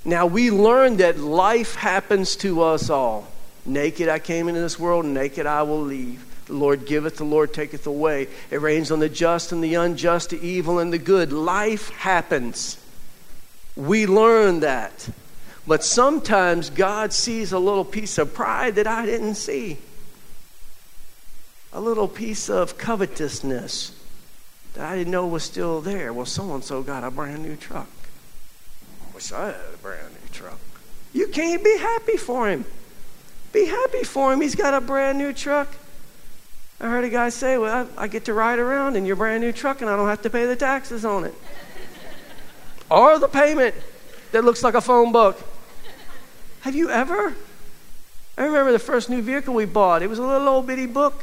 [0.06, 3.28] Now, we learn that life happens to us all.
[3.66, 6.24] Naked I came into this world, naked I will leave.
[6.46, 8.28] The Lord giveth, the Lord taketh away.
[8.50, 11.32] It rains on the just and the unjust, the evil and the good.
[11.32, 12.78] Life happens.
[13.76, 15.08] We learn that.
[15.66, 19.78] But sometimes God sees a little piece of pride that I didn't see,
[21.72, 23.92] a little piece of covetousness
[24.74, 26.12] that I didn't know was still there.
[26.12, 27.88] Well, so and so got a brand new truck.
[29.08, 30.58] I wish I had a brand new truck.
[31.12, 32.64] You can't be happy for him.
[33.52, 34.40] Be happy for him.
[34.40, 35.74] He's got a brand new truck.
[36.80, 39.42] I heard a guy say, Well, I, I get to ride around in your brand
[39.42, 41.34] new truck and I don't have to pay the taxes on it.
[42.90, 43.74] or the payment
[44.32, 45.40] that looks like a phone book.
[46.64, 47.34] Have you ever?
[48.38, 50.02] I remember the first new vehicle we bought.
[50.02, 51.22] It was a little old bitty book.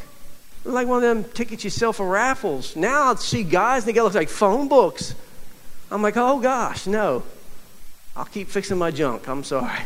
[0.64, 2.76] like one of them tickets you sell for raffles.
[2.76, 5.16] Now I see guys, and they look like phone books.
[5.90, 7.24] I'm like, oh gosh, no.
[8.16, 9.28] I'll keep fixing my junk.
[9.28, 9.80] I'm sorry.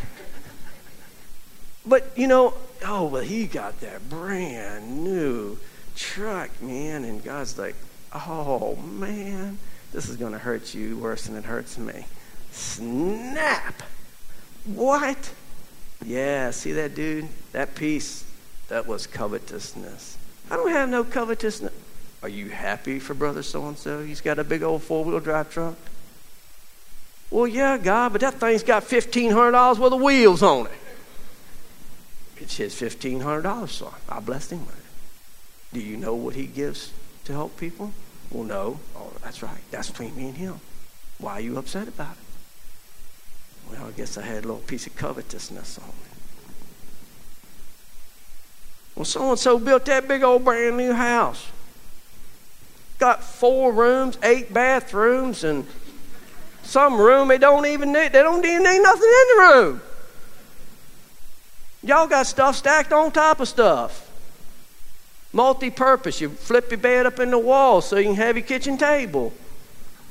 [1.86, 2.54] but you know,
[2.86, 5.58] oh, well, he got that brand new
[5.96, 7.06] truck, man.
[7.06, 7.76] And God's like,
[8.14, 9.58] oh, man,
[9.94, 12.08] this is going to hurt you worse than it hurts me.
[12.52, 13.84] Snap.
[14.66, 15.32] What?
[16.04, 17.28] Yeah, see that dude?
[17.52, 18.26] That piece,
[18.68, 20.18] that was covetousness.
[20.50, 21.74] I don't have no covetousness.
[22.22, 24.04] Are you happy for brother so and so?
[24.04, 25.76] He's got a big old four wheel drive truck.
[27.32, 30.72] Well, yeah, God, but that thing's got $1,500 worth of wheels on it.
[32.38, 35.74] It's his $1,500, so I blessed him with it.
[35.74, 36.92] Do you know what he gives
[37.26, 37.92] to help people?
[38.32, 38.80] Well, no.
[38.96, 39.62] Oh, that's right.
[39.72, 40.60] That's between me and him.
[41.18, 42.25] Why are you upset about it?
[43.72, 45.94] Well, I guess I had a little piece of covetousness on me.
[48.96, 51.48] Well, so and so built that big old brand new house.
[52.98, 55.66] Got four rooms, eight bathrooms, and
[56.64, 58.14] some room they don't even need.
[58.14, 59.82] They don't even need nothing in the room.
[61.84, 64.10] Y'all got stuff stacked on top of stuff.
[65.34, 66.22] Multi purpose.
[66.22, 69.34] You flip your bed up in the wall so you can have your kitchen table.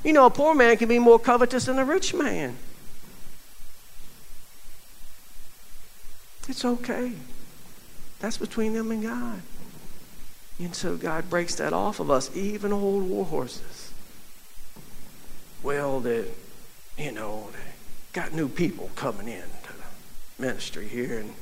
[0.04, 2.56] You know, a poor man can be more covetous than a rich man.
[6.48, 7.12] It's okay.
[8.20, 9.40] That's between them and God.
[10.58, 13.92] And so God breaks that off of us, even old war horses.
[15.62, 16.26] Well, they,
[16.96, 17.72] you know, they
[18.12, 21.20] got new people coming in to the ministry here.
[21.20, 21.34] And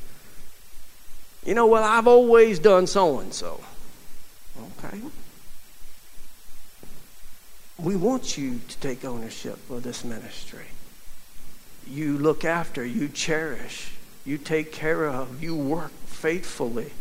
[1.45, 3.61] you know, well, I've always done so and so.
[4.79, 5.01] Okay.
[7.79, 10.67] We want you to take ownership of this ministry.
[11.87, 13.93] You look after, you cherish,
[14.25, 16.93] you take care of, you work faithfully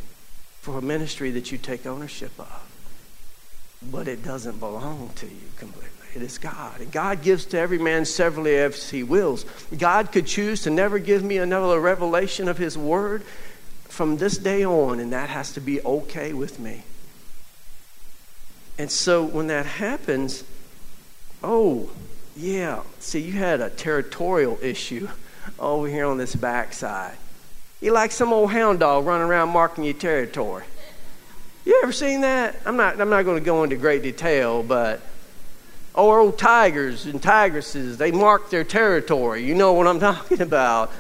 [0.62, 2.68] for a ministry that you take ownership of.
[3.92, 5.90] But it doesn't belong to you completely.
[6.16, 6.82] It is God.
[6.82, 9.46] And God gives to every man severally as he wills.
[9.78, 13.24] God could choose to never give me another revelation of his word
[13.86, 16.84] from this day on, and that has to be okay with me.
[18.78, 20.44] And so when that happens,
[21.44, 21.92] oh,
[22.36, 25.08] yeah, see, you had a territorial issue
[25.60, 27.16] over here on this backside.
[27.80, 30.64] You like some old hound dog running around marking your territory.
[31.66, 32.56] You ever seen that?
[32.66, 35.02] I'm not, I'm not going to go into great detail, but
[35.94, 39.44] or old tigers and tigresses, they mark their territory.
[39.44, 40.92] You know what I'm talking about.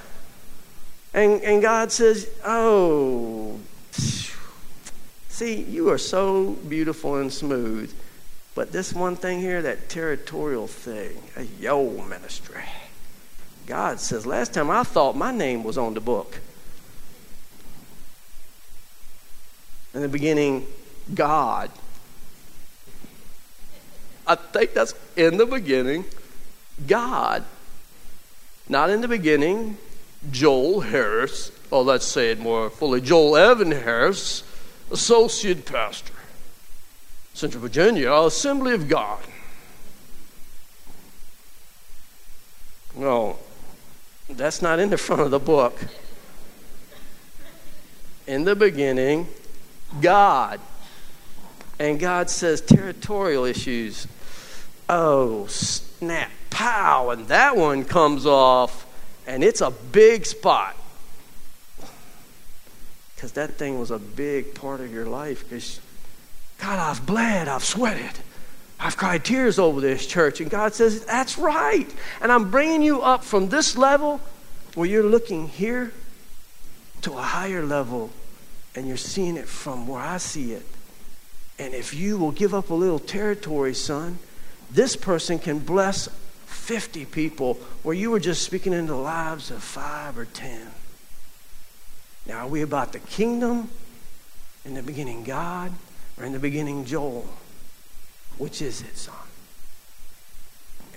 [1.13, 3.59] And, and God says, Oh,
[5.29, 7.93] see, you are so beautiful and smooth.
[8.53, 12.63] But this one thing here, that territorial thing, a yo ministry.
[13.65, 16.39] God says, Last time I thought my name was on the book.
[19.93, 20.65] In the beginning,
[21.13, 21.69] God
[24.31, 26.05] I think that's in the beginning,
[26.87, 27.43] God.
[28.69, 29.77] Not in the beginning,
[30.31, 34.43] Joel Harris, or let's say it more fully, Joel Evan Harris,
[34.91, 36.13] associate pastor,
[37.33, 39.19] Central Virginia, Assembly of God.
[42.95, 43.37] No,
[44.37, 45.79] that's not in the front of the book.
[48.27, 49.27] In the beginning,
[50.01, 50.59] God.
[51.79, 54.07] And God says territorial issues.
[54.87, 58.85] Oh, snap, pow, and that one comes off,
[59.25, 60.75] and it's a big spot.
[63.15, 65.43] Because that thing was a big part of your life.
[65.47, 65.79] Because,
[66.59, 68.11] God, I've bled, I've sweated.
[68.83, 70.41] I've cried tears over this church.
[70.41, 71.87] And God says, That's right.
[72.19, 74.19] And I'm bringing you up from this level
[74.73, 75.93] where you're looking here
[77.03, 78.09] to a higher level
[78.73, 80.65] and you're seeing it from where I see it.
[81.59, 84.17] And if you will give up a little territory, son,
[84.71, 86.07] this person can bless
[86.47, 90.67] 50 people where you were just speaking into the lives of five or 10.
[92.25, 93.69] Now, are we about the kingdom?
[94.65, 95.71] In the beginning, God,
[96.17, 97.27] or in the beginning, Joel?
[98.37, 99.13] Which is it, son?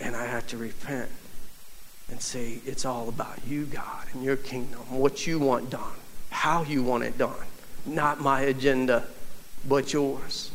[0.01, 1.11] And I have to repent
[2.11, 5.97] and say, it's all about you, God, and your kingdom, what you want done,
[6.31, 7.47] how you want it done.
[7.87, 9.07] Not my agenda,
[9.67, 10.51] but yours.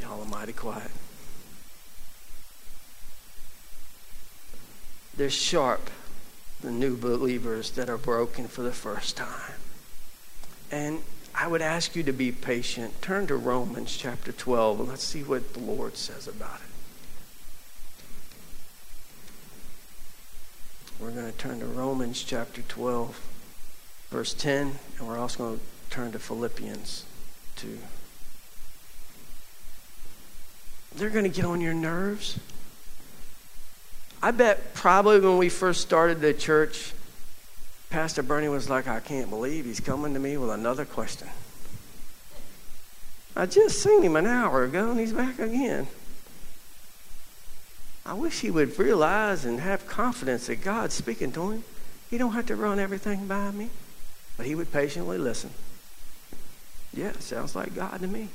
[0.00, 0.90] Y'all are mighty quiet.
[5.16, 5.90] They're sharp,
[6.60, 9.54] the new believers that are broken for the first time.
[10.70, 11.02] And
[11.38, 13.00] I would ask you to be patient.
[13.00, 16.62] Turn to Romans chapter 12 and let's see what the Lord says about it.
[21.00, 23.20] We're going to turn to Romans chapter 12,
[24.10, 27.04] verse 10, and we're also going to turn to Philippians
[27.56, 27.78] 2
[30.98, 32.38] they're going to get on your nerves.
[34.22, 36.92] I bet probably when we first started the church,
[37.90, 41.28] Pastor Bernie was like, I can't believe he's coming to me with another question.
[43.34, 45.86] I just seen him an hour ago and he's back again.
[48.04, 51.64] I wish he would realize and have confidence that God's speaking to him.
[52.10, 53.70] He don't have to run everything by me,
[54.36, 55.50] but he would patiently listen.
[56.92, 58.28] Yeah, sounds like God to me.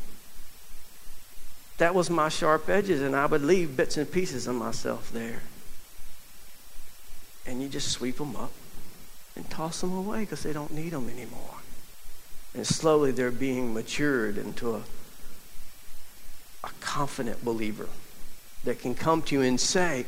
[1.80, 5.42] That was my sharp edges, and I would leave bits and pieces of myself there.
[7.48, 8.52] And you just sweep them up
[9.36, 11.56] and toss them away because they don't need them anymore.
[12.54, 14.84] And slowly they're being matured into a,
[16.64, 17.90] a confident believer
[18.64, 20.06] that can come to you and say,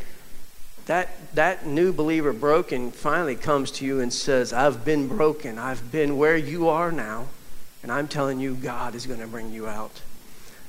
[0.86, 5.58] that, that new believer broken finally comes to you and says, I've been broken.
[5.58, 7.26] I've been where you are now.
[7.82, 10.02] And I'm telling you, God is going to bring you out.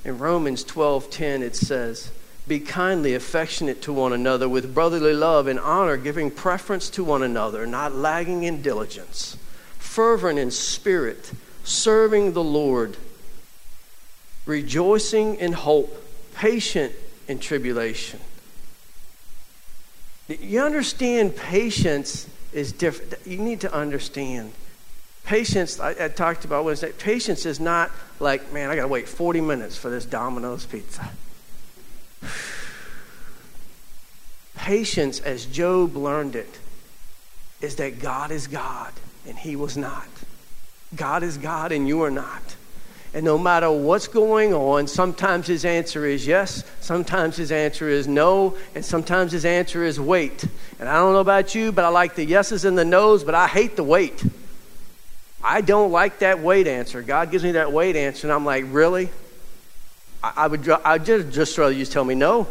[0.03, 2.11] In Romans 12:10 it says,
[2.47, 7.23] "Be kindly affectionate to one another with brotherly love and honor, giving preference to one
[7.23, 9.37] another, not lagging in diligence,
[9.77, 11.31] fervent in spirit,
[11.63, 12.97] serving the Lord,
[14.45, 16.03] rejoicing in hope,
[16.35, 16.93] patient
[17.27, 18.19] in tribulation."
[20.27, 23.15] You understand patience is different.
[23.25, 24.51] You need to understand
[25.27, 27.91] Patience, I, I talked about Wednesday, patience is not
[28.21, 31.09] like, man, I got to wait 40 minutes for this Domino's pizza.
[34.55, 36.59] Patience, as Job learned it,
[37.61, 38.93] is that God is God
[39.27, 40.07] and he was not.
[40.95, 42.55] God is God and you are not.
[43.13, 48.07] And no matter what's going on, sometimes his answer is yes, sometimes his answer is
[48.07, 50.43] no, and sometimes his answer is wait.
[50.79, 53.33] And I don't know about you, but I like the yeses and the nos, but
[53.33, 54.23] I hate the wait.
[55.43, 57.01] I don't like that wait answer.
[57.01, 59.09] God gives me that wait answer, and I'm like, really?
[60.23, 62.47] I, I would I just, just rather you tell me no.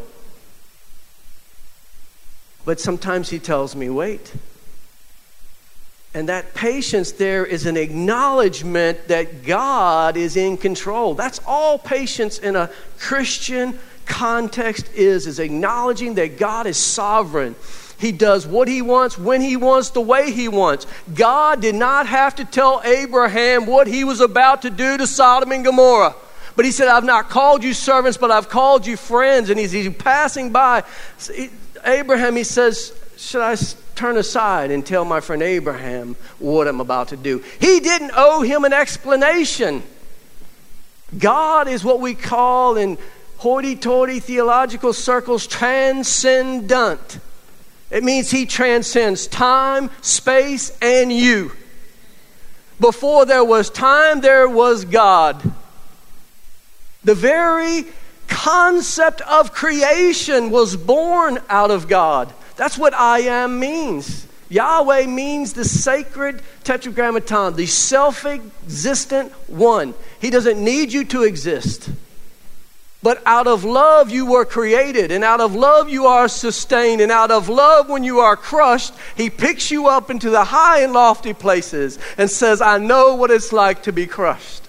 [2.64, 4.32] But sometimes he tells me, wait.
[6.12, 11.14] And that patience there is an acknowledgement that God is in control.
[11.14, 17.54] That's all patience in a Christian context is, is acknowledging that God is sovereign.
[17.98, 20.86] He does what he wants, when he wants, the way he wants.
[21.14, 25.52] God did not have to tell Abraham what he was about to do to Sodom
[25.52, 26.14] and Gomorrah.
[26.56, 29.50] But he said, I've not called you servants, but I've called you friends.
[29.50, 30.82] And he's, he's passing by.
[31.84, 33.56] Abraham, he says, Should I
[33.96, 37.42] turn aside and tell my friend Abraham what I'm about to do.
[37.58, 39.82] He didn't owe him an explanation.
[41.18, 42.98] God is what we call in
[43.38, 47.18] hoity toity theological circles transcendent.
[47.90, 51.52] It means he transcends time, space, and you.
[52.80, 55.54] Before there was time, there was God.
[57.06, 57.84] The very
[58.26, 62.34] concept of creation was born out of God.
[62.56, 64.26] That's what I am means.
[64.48, 69.94] Yahweh means the sacred tetragrammaton, the self existent one.
[70.20, 71.88] He doesn't need you to exist.
[73.04, 77.12] But out of love, you were created, and out of love, you are sustained, and
[77.12, 80.92] out of love, when you are crushed, He picks you up into the high and
[80.92, 84.65] lofty places and says, I know what it's like to be crushed.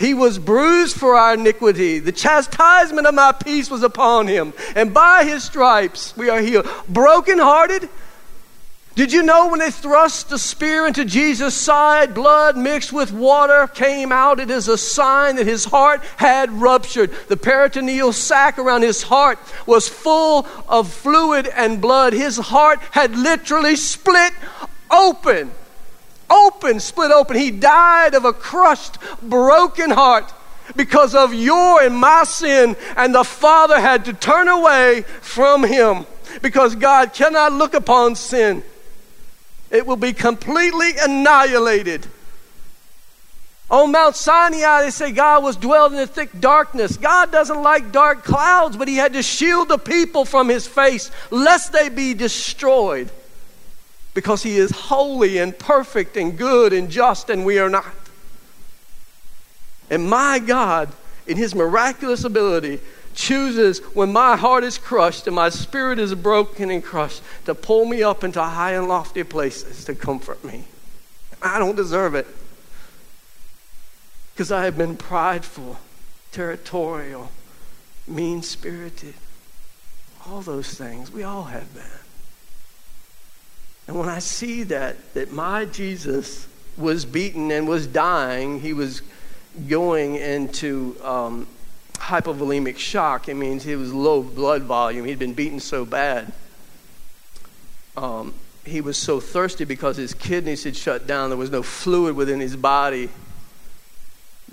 [0.00, 1.98] He was bruised for our iniquity.
[1.98, 4.54] The chastisement of my peace was upon him.
[4.74, 6.66] And by his stripes we are healed.
[6.88, 7.86] Brokenhearted.
[8.94, 13.66] Did you know when they thrust the spear into Jesus' side, blood mixed with water
[13.66, 14.40] came out?
[14.40, 17.10] It is a sign that his heart had ruptured.
[17.28, 22.14] The peritoneal sac around his heart was full of fluid and blood.
[22.14, 24.32] His heart had literally split
[24.90, 25.52] open
[26.30, 27.36] open, split open.
[27.36, 30.32] He died of a crushed, broken heart
[30.76, 36.06] because of your and my sin, and the Father had to turn away from him
[36.42, 38.62] because God cannot look upon sin.
[39.70, 42.06] It will be completely annihilated.
[43.70, 46.96] On Mount Sinai, they say God was dwelled in a thick darkness.
[46.96, 51.10] God doesn't like dark clouds, but He had to shield the people from His face
[51.30, 53.10] lest they be destroyed
[54.14, 57.86] because He is holy and perfect and good and just, and we are not.
[59.88, 60.92] And my God,
[61.26, 62.80] in His miraculous ability,
[63.14, 67.84] chooses when my heart is crushed and my spirit is broken and crushed to pull
[67.84, 70.64] me up into high and lofty places to comfort me.
[71.42, 72.26] I don't deserve it
[74.32, 75.78] because I have been prideful,
[76.32, 77.30] territorial,
[78.06, 79.14] mean spirited.
[80.26, 81.10] All those things.
[81.10, 81.99] We all have been.
[83.90, 89.02] And when I see that, that my Jesus was beaten and was dying, he was
[89.68, 91.48] going into um,
[91.94, 93.28] hypovolemic shock.
[93.28, 95.06] It means he was low blood volume.
[95.06, 96.32] He'd been beaten so bad.
[97.96, 98.32] Um,
[98.64, 101.28] he was so thirsty because his kidneys had shut down.
[101.28, 103.08] There was no fluid within his body.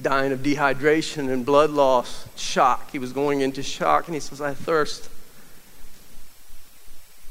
[0.02, 2.90] Dying of dehydration and blood loss, shock.
[2.90, 5.12] He was going into shock, and he says, I thirst.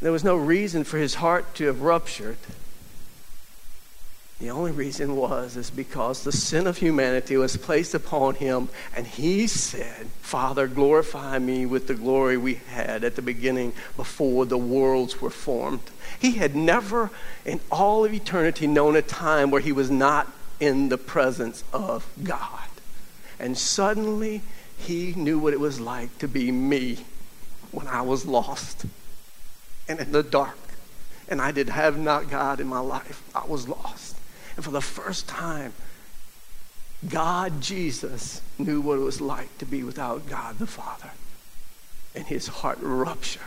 [0.01, 2.37] There was no reason for his heart to have ruptured.
[4.39, 9.07] The only reason was is because the sin of humanity was placed upon him, and
[9.07, 14.59] he said, Father, glorify me with the glory we had at the beginning before the
[14.59, 15.81] worlds were formed.
[16.21, 17.11] He had never
[17.47, 20.31] in all of eternity known a time where he was not
[20.61, 22.69] in the presence of God.
[23.41, 24.43] And suddenly
[24.77, 27.07] he knew what it was like to be me
[27.73, 28.85] when I was lost
[29.89, 30.59] and in the dark.
[31.29, 33.23] And I did have not God in my life.
[33.35, 34.17] I was lost.
[34.55, 35.73] And for the first time,
[37.09, 41.11] God, Jesus, knew what it was like to be without God the Father.
[42.15, 43.43] And his heart ruptured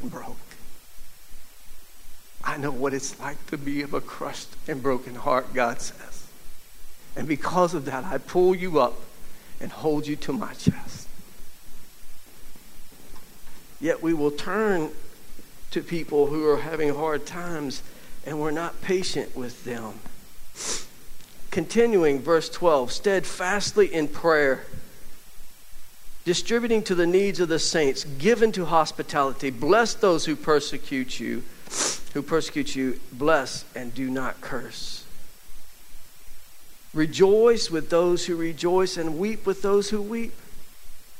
[0.00, 0.36] and broke.
[2.44, 6.26] I know what it's like to be of a crushed and broken heart, God says.
[7.16, 8.94] And because of that, I pull you up
[9.60, 11.08] and hold you to my chest.
[13.80, 14.90] Yet we will turn
[15.70, 17.82] to people who are having hard times
[18.26, 19.94] and we're not patient with them.
[21.50, 24.66] Continuing, verse 12 steadfastly in prayer,
[26.24, 31.42] distributing to the needs of the saints, given to hospitality, bless those who persecute you,
[32.12, 35.04] who persecute you, bless and do not curse.
[36.92, 40.32] Rejoice with those who rejoice and weep with those who weep.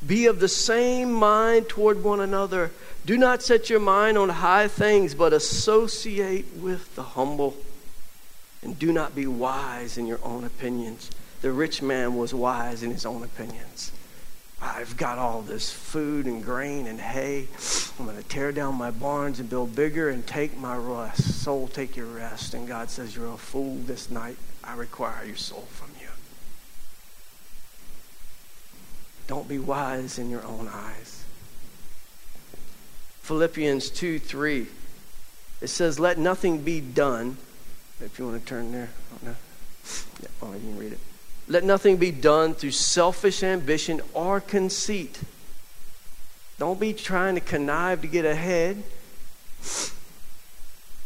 [0.07, 2.71] Be of the same mind toward one another.
[3.05, 7.57] Do not set your mind on high things, but associate with the humble.
[8.63, 11.11] And do not be wise in your own opinions.
[11.43, 13.93] The rich man was wise in his own opinions.
[14.61, 17.47] I've got all this food and grain and hay.
[17.99, 21.43] I'm going to tear down my barns and build bigger and take my rest.
[21.43, 22.55] Soul, take your rest.
[22.55, 24.37] And God says, You're a fool this night.
[24.65, 26.09] I require your soul from you.
[29.29, 31.23] Don't be wise in your own eyes.
[33.23, 34.67] Philippians 2 3.
[35.61, 37.37] It says, Let nothing be done.
[38.01, 38.89] If you want to turn there.
[39.13, 39.35] Oh, no.
[40.23, 40.99] Yeah, oh, you can read it.
[41.47, 45.21] Let nothing be done through selfish ambition or conceit.
[46.59, 48.83] Don't be trying to connive to get ahead.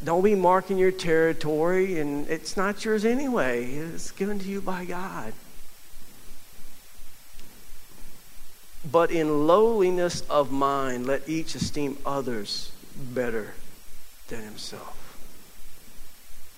[0.04, 3.66] Don't be marking your territory, and it's not yours anyway.
[3.66, 5.32] It's given to you by God.
[8.91, 13.55] But in lowliness of mind, let each esteem others better
[14.28, 14.99] than himself.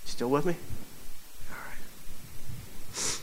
[0.04, 0.56] Still with me?
[1.50, 3.20] All right.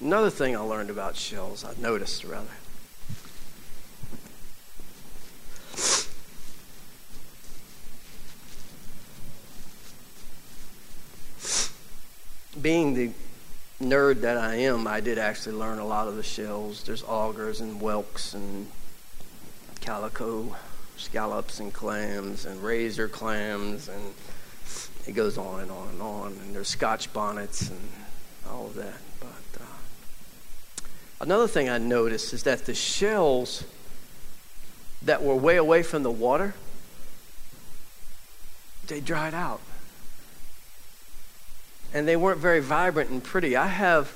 [0.00, 2.46] Another thing I learned about shells, I noticed rather.
[12.70, 13.10] Being the
[13.82, 16.84] nerd that I am, I did actually learn a lot of the shells.
[16.84, 18.68] There's augers and whelks and
[19.80, 20.54] calico
[20.96, 24.14] scallops and clams and razor clams and
[25.04, 26.26] it goes on and on and on.
[26.44, 27.80] And there's scotch bonnets and
[28.48, 29.00] all of that.
[29.18, 30.84] But uh,
[31.20, 33.64] another thing I noticed is that the shells
[35.02, 36.54] that were way away from the water,
[38.86, 39.60] they dried out.
[41.92, 43.56] And they weren't very vibrant and pretty.
[43.56, 44.12] I have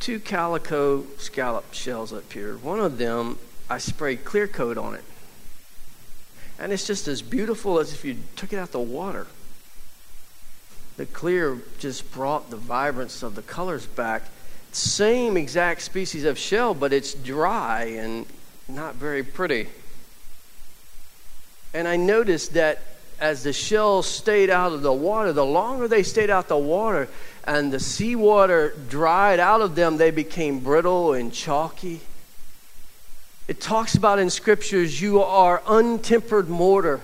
[0.00, 2.56] two calico scallop shells up here.
[2.56, 3.38] One of them,
[3.70, 5.04] I sprayed clear coat on it.
[6.58, 9.26] And it's just as beautiful as if you took it out the water.
[10.96, 14.22] The clear just brought the vibrance of the colors back
[14.76, 18.26] same exact species of shell, but it's dry and
[18.68, 19.68] not very pretty.
[21.72, 22.80] And I noticed that
[23.20, 27.08] as the shells stayed out of the water, the longer they stayed out the water
[27.44, 32.00] and the seawater dried out of them, they became brittle and chalky.
[33.46, 37.00] It talks about in scriptures, you are untempered mortar.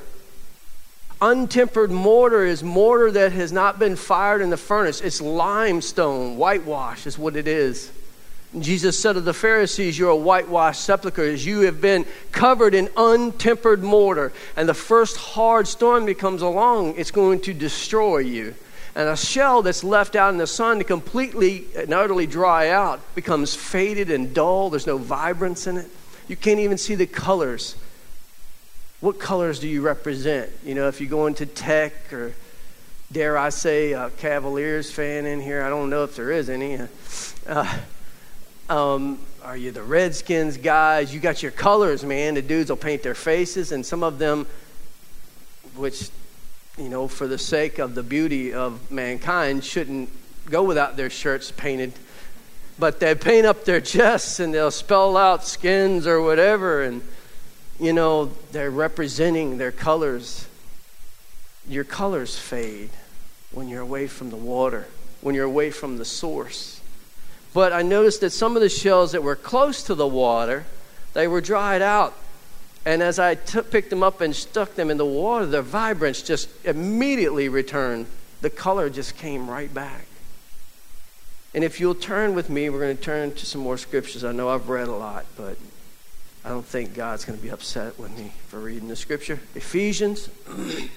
[1.21, 5.03] Untempered mortar is mortar that has not been fired in the furnace.
[5.03, 7.91] It's limestone, whitewash is what it is.
[8.59, 12.89] Jesus said of the Pharisees, You're a whitewashed sepulchre, as you have been covered in
[12.97, 14.33] untempered mortar.
[14.57, 18.55] And the first hard storm that comes along, it's going to destroy you.
[18.97, 23.01] And a shell that's left out in the sun to completely and utterly dry out
[23.15, 24.69] becomes faded and dull.
[24.71, 25.89] There's no vibrance in it.
[26.27, 27.77] You can't even see the colors
[29.01, 30.51] what colors do you represent?
[30.63, 32.35] You know, if you go into tech or
[33.11, 36.79] dare I say a Cavaliers fan in here, I don't know if there is any.
[37.47, 37.79] Uh,
[38.71, 41.13] um, are you the Redskins guys?
[41.13, 42.35] You got your colors, man.
[42.35, 44.47] The dudes will paint their faces, and some of them,
[45.75, 46.09] which,
[46.79, 50.09] you know, for the sake of the beauty of mankind, shouldn't
[50.49, 51.93] go without their shirts painted.
[52.79, 57.03] But they paint up their chests and they'll spell out skins or whatever, and
[57.81, 60.47] you know, they're representing their colors.
[61.69, 62.91] Your colors fade
[63.53, 64.87] when you're away from the water,
[65.23, 66.80] when you're away from the source.
[67.53, 70.67] But I noticed that some of the shells that were close to the water,
[71.15, 72.15] they were dried out.
[72.87, 76.23] And as I t- picked them up and stuck them in the water, their vibrance
[76.23, 78.07] just immediately returned.
[78.41, 80.07] The color just came right back.
[81.53, 84.23] And if you'll turn with me, we're going to turn to some more scriptures.
[84.25, 85.59] I know I've read a lot, but
[86.45, 89.41] I don't think God's going to be upset with me for reading the scripture.
[89.55, 90.31] Ephesians.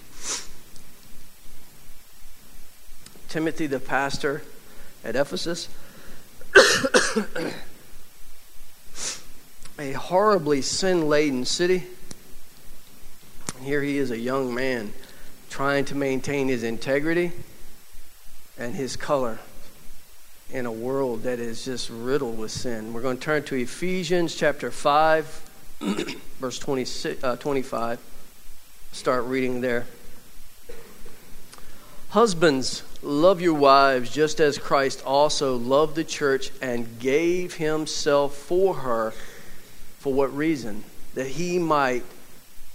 [3.29, 4.43] Timothy, the pastor
[5.03, 5.67] at Ephesus.
[9.79, 11.83] A horribly sin laden city.
[13.61, 14.93] Here he is, a young man,
[15.49, 17.31] trying to maintain his integrity
[18.57, 19.39] and his color
[20.51, 22.93] in a world that is just riddled with sin.
[22.93, 25.51] We're going to turn to Ephesians chapter 5,
[26.39, 27.99] verse 26, uh, 25.
[28.91, 29.87] Start reading there.
[32.09, 38.75] Husbands, Love your wives just as Christ also loved the church and gave himself for
[38.75, 39.11] her.
[39.99, 40.85] For what reason?
[41.13, 42.03] That he might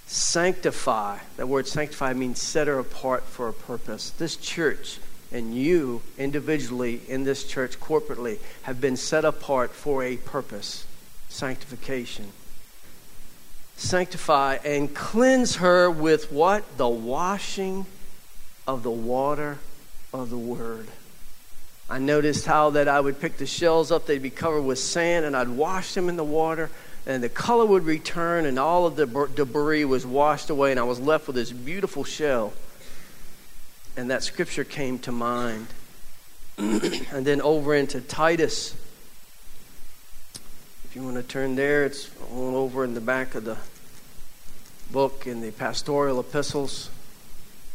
[0.06, 1.18] sanctify.
[1.38, 4.10] That word sanctify means set her apart for a purpose.
[4.10, 4.98] This church
[5.32, 10.86] and you individually in this church corporately have been set apart for a purpose
[11.30, 12.32] sanctification.
[13.76, 16.76] Sanctify and cleanse her with what?
[16.76, 17.86] The washing
[18.66, 19.58] of the water
[20.12, 20.88] of the word.
[21.90, 25.24] I noticed how that I would pick the shells up, they'd be covered with sand,
[25.24, 26.70] and I'd wash them in the water,
[27.06, 30.82] and the color would return, and all of the debris was washed away, and I
[30.82, 32.52] was left with this beautiful shell.
[33.96, 35.68] And that scripture came to mind.
[36.58, 38.74] and then over into Titus.
[40.84, 43.56] If you want to turn there, it's all over in the back of the
[44.90, 46.90] book in the pastoral epistles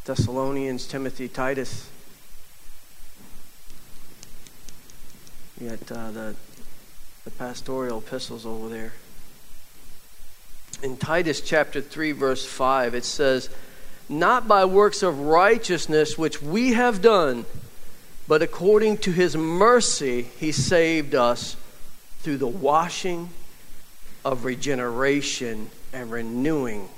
[0.06, 1.90] Thessalonians, Timothy, Titus.
[5.64, 6.36] You got uh, the,
[7.24, 8.92] the pastoral epistles over there.
[10.82, 13.50] In Titus chapter 3, verse 5, it says,
[14.10, 17.46] Not by works of righteousness which we have done,
[18.28, 21.56] but according to his mercy, he saved us
[22.20, 23.30] through the washing
[24.26, 26.90] of regeneration and renewing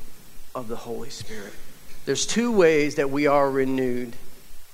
[0.56, 1.54] of the Holy Spirit.
[2.06, 4.16] There's two ways that we are renewed.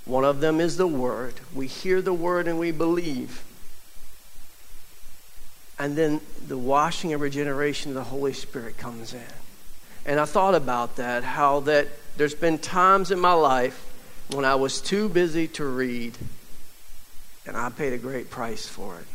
[0.05, 1.33] One of them is the Word.
[1.53, 3.43] We hear the Word and we believe
[5.81, 9.33] and then the washing and regeneration of the Holy Spirit comes in.
[10.05, 13.91] And I thought about that, how that there's been times in my life
[14.31, 16.15] when I was too busy to read,
[17.47, 19.07] and I paid a great price for it.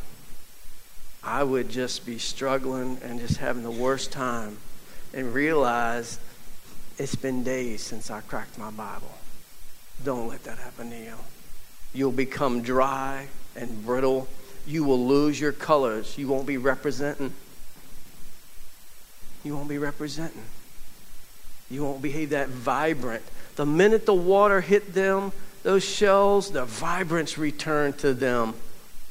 [1.23, 4.57] I would just be struggling and just having the worst time
[5.13, 6.19] and realize
[6.97, 9.15] it's been days since I cracked my Bible.
[10.03, 11.15] Don't let that happen to you.
[11.93, 14.27] You'll become dry and brittle
[14.67, 16.17] you will lose your colors.
[16.17, 17.33] You won't be representing.
[19.43, 20.43] You won't be representing.
[21.71, 23.23] You won't be that vibrant.
[23.55, 25.31] The minute the water hit them,
[25.63, 28.53] those shells, the vibrance returned to them.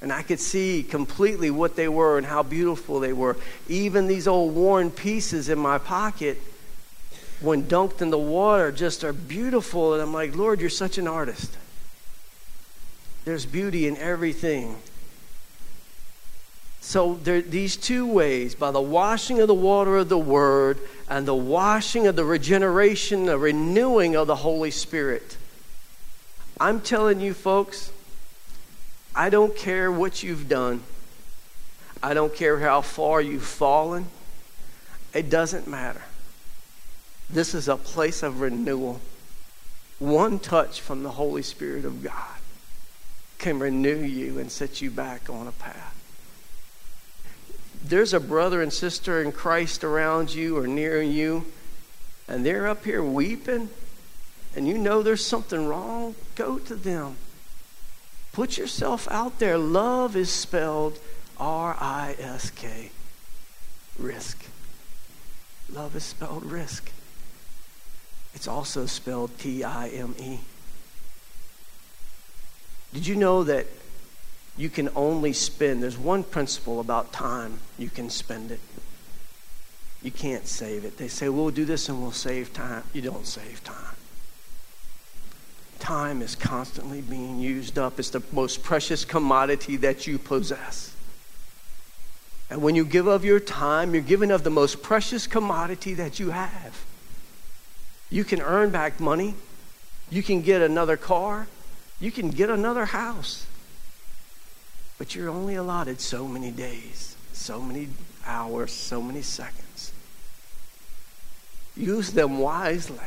[0.03, 3.37] And I could see completely what they were and how beautiful they were.
[3.67, 6.39] Even these old worn pieces in my pocket,
[7.41, 9.95] when dunked in the water, just are beautiful.
[9.95, 11.57] And I'm like, Lord, you're such an artist.
[13.25, 14.77] There's beauty in everything.
[16.87, 20.79] So there these two ways by the washing of the water of the word
[21.09, 25.37] and the washing of the regeneration, the renewing of the Holy Spirit.
[26.61, 27.91] I'm telling you folks,
[29.17, 30.85] I don't care what you've done.
[32.05, 34.07] I don't care how far you've fallen.
[35.13, 36.03] It doesn't matter.
[37.29, 39.01] This is a place of renewal.
[39.99, 42.39] One touch from the Holy Spirit of God
[43.39, 45.96] can renew you and set you back on a path
[47.89, 51.45] there's a brother and sister in Christ around you or near you,
[52.29, 53.69] and they're up here weeping,
[54.55, 57.17] and you know there's something wrong, go to them.
[58.33, 59.57] Put yourself out there.
[59.57, 60.99] Love is spelled
[61.39, 62.91] R I S K,
[63.99, 64.45] risk.
[65.73, 66.91] Love is spelled risk.
[68.35, 70.39] It's also spelled T I M E.
[72.93, 73.67] Did you know that
[74.57, 78.61] you can only spend, there's one principle about time you can spend it.
[80.03, 80.99] You can't save it.
[80.99, 82.85] They say, we'll do this and we'll save time.
[82.93, 83.97] You don't save time.
[85.79, 87.99] Time is constantly being used up.
[87.99, 90.95] It's the most precious commodity that you possess.
[92.49, 96.19] And when you give of your time, you're giving of the most precious commodity that
[96.19, 96.85] you have.
[98.09, 99.35] You can earn back money.
[100.11, 101.49] You can get another car.
[102.01, 103.47] You can get another house.
[104.99, 107.89] But you're only allotted so many days, so many
[108.25, 109.93] hours, so many seconds.
[111.77, 112.99] Use them wisely.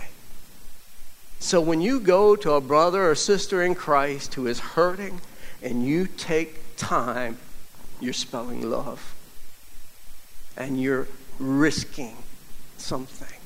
[1.40, 5.22] So when you go to a brother or sister in Christ who is hurting
[5.64, 7.38] and you take time,
[8.00, 9.16] you're spelling love.
[10.56, 11.08] And you're
[11.40, 12.18] risking
[12.78, 13.40] something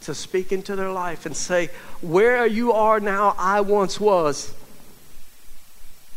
[0.00, 1.68] to speak into their life and say,
[2.00, 4.54] Where you are now, I once was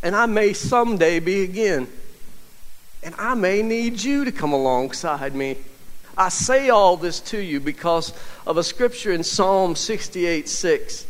[0.02, 1.88] and I may someday be again.
[3.02, 5.56] And I may need you to come alongside me.
[6.16, 8.12] I say all this to you because
[8.46, 11.06] of a scripture in Psalm 68 6.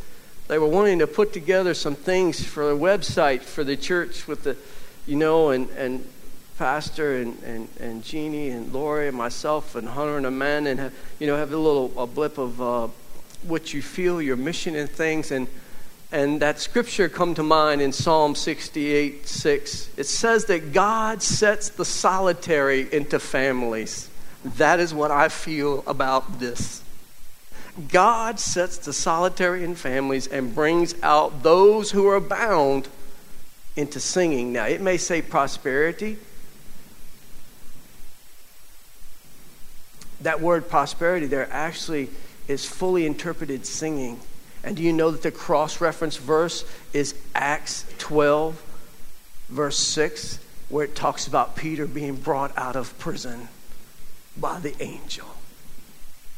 [0.48, 4.44] They were wanting to put together some things for a website for the church with
[4.44, 4.56] the,
[5.06, 6.06] you know, and, and
[6.58, 10.94] Pastor and, and, and Jeannie and Lori and myself and Hunter and Amanda and have,
[11.18, 12.88] you know, have a little a blip of uh,
[13.44, 15.30] what you feel, your mission and things.
[15.30, 15.48] And
[16.10, 19.90] and that scripture come to mind in Psalm 68 6.
[19.96, 24.08] It says that God sets the solitary into families.
[24.44, 26.82] That is what I feel about this.
[27.90, 32.88] God sets the solitary in families and brings out those who are bound
[33.76, 34.52] into singing.
[34.52, 36.16] Now, it may say prosperity.
[40.22, 42.08] That word prosperity there actually
[42.48, 44.18] is fully interpreted singing.
[44.64, 48.60] And do you know that the cross reference verse is Acts 12,
[49.48, 50.38] verse 6,
[50.68, 53.48] where it talks about Peter being brought out of prison
[54.36, 55.26] by the angel?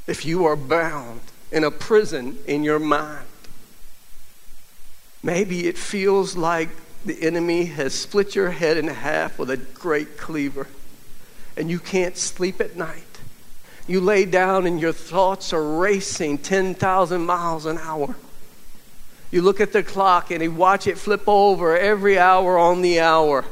[0.07, 3.27] If you are bound in a prison in your mind,
[5.23, 6.69] maybe it feels like
[7.05, 10.67] the enemy has split your head in half with a great cleaver
[11.57, 13.10] and you can't sleep at night
[13.91, 18.15] you lay down and your thoughts are racing 10,000 miles an hour.
[19.33, 23.01] You look at the clock and you watch it flip over every hour on the
[23.01, 23.45] hour.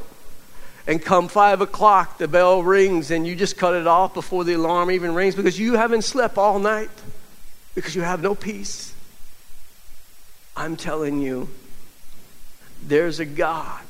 [0.87, 4.53] And come five o'clock, the bell rings and you just cut it off before the
[4.53, 6.89] alarm even rings because you haven't slept all night,
[7.75, 8.93] because you have no peace.
[10.55, 11.49] I'm telling you,
[12.81, 13.83] there's a God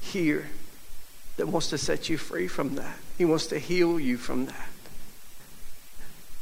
[0.00, 0.48] here
[1.36, 2.98] that wants to set you free from that.
[3.18, 4.69] He wants to heal you from that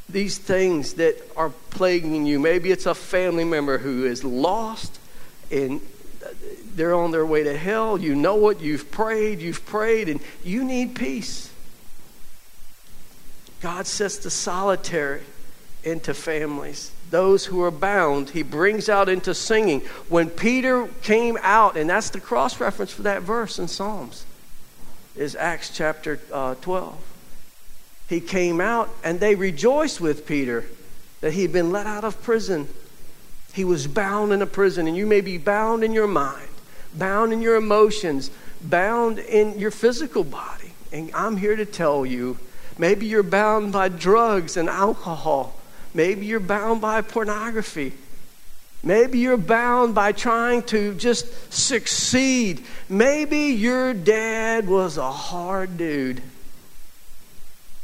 [0.09, 2.39] these things that are plaguing you.
[2.39, 4.99] Maybe it's a family member who is lost
[5.51, 5.81] and
[6.75, 7.99] they're on their way to hell.
[7.99, 8.61] You know it.
[8.61, 11.51] You've prayed, you've prayed, and you need peace.
[13.61, 15.23] God sets the solitary
[15.83, 16.93] into families.
[17.11, 19.81] Those who are bound, he brings out into singing.
[20.09, 24.25] When Peter came out, and that's the cross reference for that verse in Psalms,
[25.17, 26.97] is Acts chapter uh, 12
[28.09, 30.65] he came out and they rejoiced with Peter
[31.21, 32.69] that he had been let out of prison.
[33.53, 36.49] He was bound in a prison, and you may be bound in your mind,
[36.95, 38.31] bound in your emotions,
[38.63, 40.73] bound in your physical body.
[40.93, 42.39] And I'm here to tell you
[42.79, 45.55] maybe you're bound by drugs and alcohol,
[45.93, 47.93] maybe you're bound by pornography.
[48.81, 52.65] Maybe you're bound by trying to just succeed.
[52.89, 56.23] Maybe your dad was a hard dude.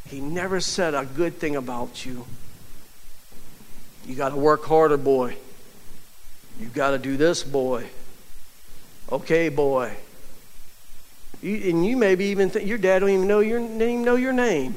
[0.09, 2.27] He never said a good thing about you.
[4.07, 5.37] You got to work harder, boy.
[6.61, 7.89] You got to do this, boy.
[9.11, 9.97] Okay, boy.
[11.43, 14.33] You, and you maybe even think your dad don't even know your even know your
[14.33, 14.77] name.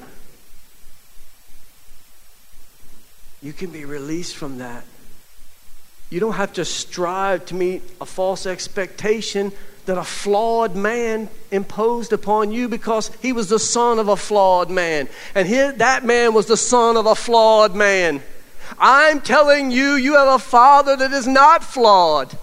[3.42, 4.84] You can be released from that.
[6.10, 9.52] You don't have to strive to meet a false expectation
[9.88, 14.70] that a flawed man imposed upon you because he was the son of a flawed
[14.70, 15.08] man.
[15.34, 18.22] And his, that man was the son of a flawed man.
[18.78, 22.38] I'm telling you, you have a father that is not flawed.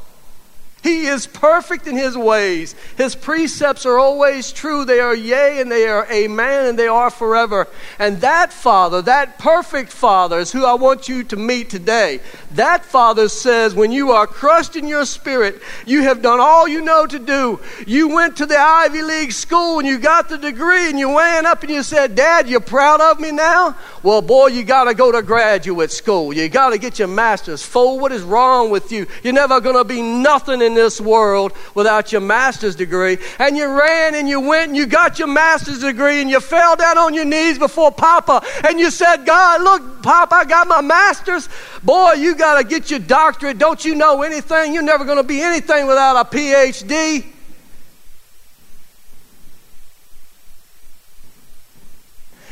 [0.85, 2.75] He is perfect in his ways.
[2.99, 4.85] His precepts are always true.
[4.85, 7.69] They are yea and they are amen and they are forever.
[7.99, 12.21] And that Father, that perfect Father, is who I want you to meet today.
[12.51, 16.83] That Father says, when you are crushed in your spirit, you have done all you
[16.83, 17.61] know to do.
[17.87, 21.47] You went to the Ivy League school and you got the degree and you ran
[21.47, 23.75] up and you said, Dad, you proud of me now?
[24.03, 26.35] Well, boy, you got to go to graduate school.
[26.35, 27.63] You got to get your master's.
[27.63, 29.07] Fool, what is wrong with you?
[29.23, 33.19] You're never going to be nothing in this world without your master's degree.
[33.39, 36.77] And you ran and you went and you got your master's degree and you fell
[36.77, 40.81] down on your knees before Papa and you said, God, look, Papa, I got my
[40.81, 41.49] master's.
[41.83, 43.59] Boy, you got to get your doctorate.
[43.59, 44.75] Don't you know anything?
[44.75, 47.25] You're never going to be anything without a PhD.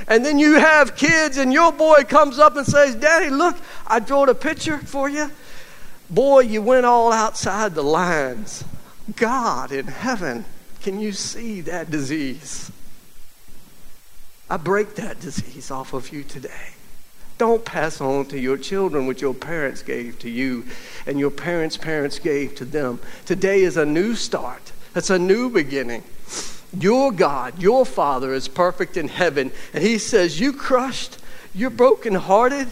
[0.08, 3.56] And then you have kids, and your boy comes up and says, Daddy, look,
[3.86, 5.30] I drew a picture for you.
[6.12, 8.64] Boy, you went all outside the lines.
[9.16, 10.44] God in heaven,
[10.82, 12.70] can you see that disease?
[14.50, 16.74] I break that disease off of you today.
[17.38, 20.66] Don't pass on to your children what your parents gave to you
[21.06, 23.00] and your parents' parents gave to them.
[23.24, 26.04] Today is a new start, it's a new beginning.
[26.78, 31.18] Your God, your Father, is perfect in heaven, and He says, You crushed,
[31.54, 32.68] you're brokenhearted,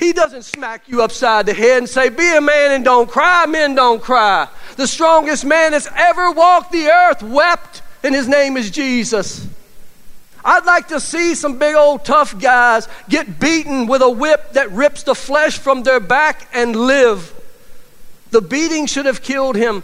[0.00, 3.44] he doesn't smack you upside the head and say, Be a man and don't cry.
[3.46, 4.48] Men don't cry.
[4.76, 9.46] The strongest man that's ever walked the earth wept, and his name is Jesus.
[10.42, 14.72] I'd like to see some big old tough guys get beaten with a whip that
[14.72, 17.34] rips the flesh from their back and live.
[18.30, 19.82] The beating should have killed him.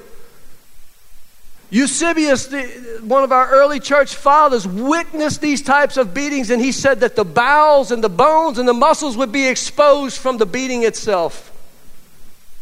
[1.71, 2.62] Eusebius, the,
[3.03, 7.17] one of our early church fathers, witnessed these types of beatings, and he said that
[7.17, 11.53] the bowels and the bones and the muscles would be exposed from the beating itself.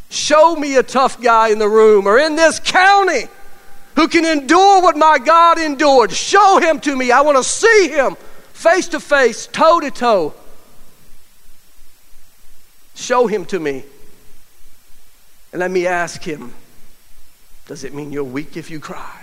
[0.09, 3.29] Show me a tough guy in the room or in this county
[3.97, 6.13] who can endure what my God endured.
[6.13, 7.11] Show him to me.
[7.11, 8.17] I want to see him
[8.53, 10.35] face to face, toe to toe.
[12.95, 13.85] Show him to me.
[15.53, 16.53] And let me ask him
[17.67, 19.21] Does it mean you're weak if you cry?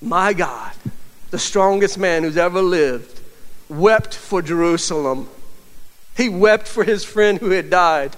[0.00, 0.72] My God,
[1.30, 3.20] the strongest man who's ever lived,
[3.68, 5.28] wept for Jerusalem.
[6.16, 8.16] He wept for his friend who had died.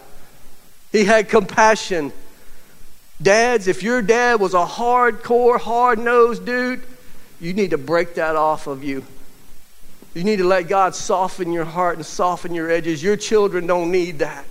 [0.92, 2.12] He had compassion.
[3.20, 6.82] Dads, if your dad was a hardcore, hard nosed dude,
[7.40, 9.04] you need to break that off of you.
[10.14, 13.02] You need to let God soften your heart and soften your edges.
[13.02, 14.46] Your children don't need that.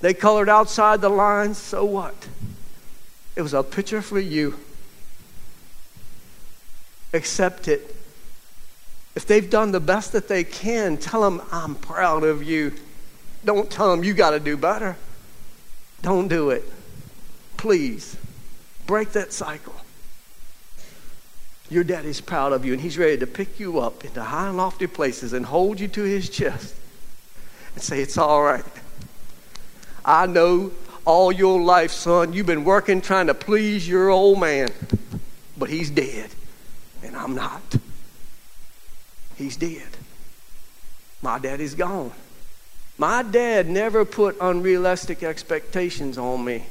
[0.00, 2.28] They colored outside the lines, so what?
[3.36, 4.58] It was a picture for you.
[7.12, 7.94] Accept it.
[9.14, 12.72] If they've done the best that they can, tell them, I'm proud of you.
[13.44, 14.96] Don't tell them you got to do better.
[16.02, 16.64] Don't do it.
[17.56, 18.16] Please,
[18.86, 19.74] break that cycle.
[21.68, 24.56] Your daddy's proud of you, and he's ready to pick you up into high and
[24.56, 26.74] lofty places and hold you to his chest
[27.74, 28.64] and say, It's all right.
[30.04, 30.72] I know
[31.04, 34.68] all your life, son, you've been working trying to please your old man,
[35.56, 36.30] but he's dead,
[37.02, 37.62] and I'm not.
[39.36, 39.88] He's dead.
[41.22, 42.12] My daddy's gone.
[42.98, 46.66] My dad never put unrealistic expectations on me.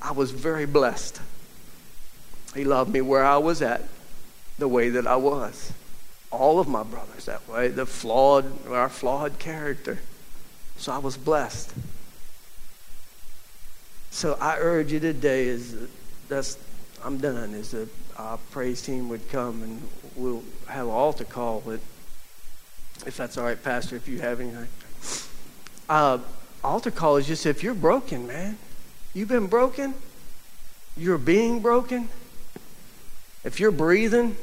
[0.00, 1.20] I was very blessed.
[2.54, 3.82] He loved me where I was at,
[4.58, 5.72] the way that I was.
[6.30, 9.98] All of my brothers that way, the flawed, our flawed character.
[10.76, 11.72] So I was blessed.
[14.14, 15.76] So I urge you today is
[16.28, 16.56] that's
[17.04, 17.52] I'm done.
[17.52, 19.82] Is that our praise team would come and
[20.14, 21.64] we'll have an altar call.
[21.66, 21.80] But
[23.04, 24.68] if that's all right, Pastor, if you have anything,
[25.88, 26.18] uh,
[26.62, 28.56] altar call is just if you're broken, man.
[29.14, 29.94] You've been broken.
[30.96, 32.08] You're being broken.
[33.42, 34.36] If you're breathing,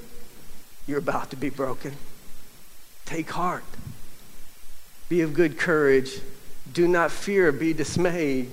[0.85, 1.93] you're about to be broken.
[3.05, 3.63] Take heart.
[5.07, 6.19] Be of good courage.
[6.73, 7.53] Do not fear.
[7.53, 8.51] Be dismayed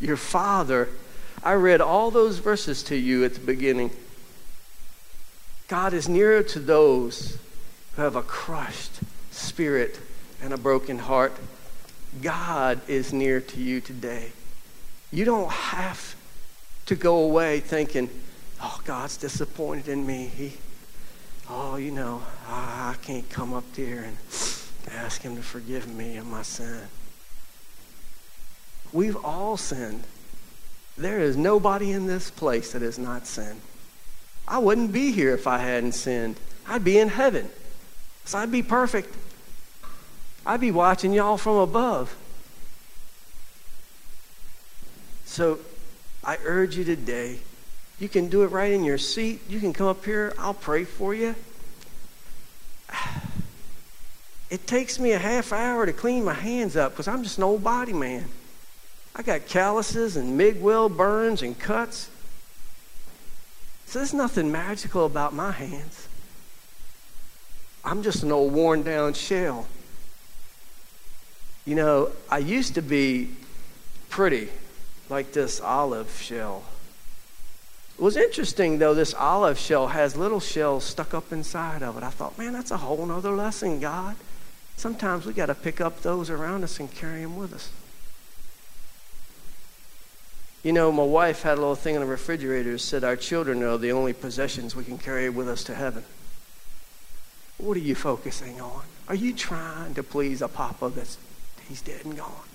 [0.00, 0.88] your Father.
[1.42, 3.90] I read all those verses to you at the beginning.
[5.68, 7.38] God is nearer to those
[7.96, 9.98] who have a crushed spirit
[10.42, 11.32] and a broken heart.
[12.22, 14.32] God is near to you today.
[15.10, 16.16] You don't have
[16.86, 18.10] to go away thinking,
[18.60, 20.26] oh, God's disappointed in me.
[20.26, 20.54] He,
[21.48, 24.16] oh, you know, I can't come up there and
[24.92, 26.80] ask Him to forgive me of my sin.
[28.94, 30.04] We've all sinned.
[30.96, 33.60] There is nobody in this place that has not sinned.
[34.46, 36.36] I wouldn't be here if I hadn't sinned.
[36.68, 37.50] I'd be in heaven.
[38.24, 39.12] So I'd be perfect.
[40.46, 42.16] I'd be watching y'all from above.
[45.24, 45.58] So
[46.22, 47.40] I urge you today,
[47.98, 49.40] you can do it right in your seat.
[49.48, 50.32] You can come up here.
[50.38, 51.34] I'll pray for you.
[54.50, 57.44] It takes me a half hour to clean my hands up because I'm just an
[57.44, 58.28] old body man.
[59.16, 62.10] I got calluses and MIG weld burns and cuts.
[63.86, 66.08] So there's nothing magical about my hands.
[67.84, 69.66] I'm just an old worn down shell.
[71.64, 73.30] You know, I used to be
[74.08, 74.48] pretty,
[75.08, 76.64] like this olive shell.
[77.96, 82.02] It was interesting, though, this olive shell has little shells stuck up inside of it.
[82.02, 84.16] I thought, man, that's a whole other lesson, God.
[84.76, 87.70] Sometimes we got to pick up those around us and carry them with us.
[90.64, 93.76] You know, my wife had a little thing in the refrigerator said, Our children are
[93.76, 96.04] the only possessions we can carry with us to heaven.
[97.58, 98.82] What are you focusing on?
[99.06, 101.18] Are you trying to please a papa that's
[101.68, 102.48] he's dead and gone?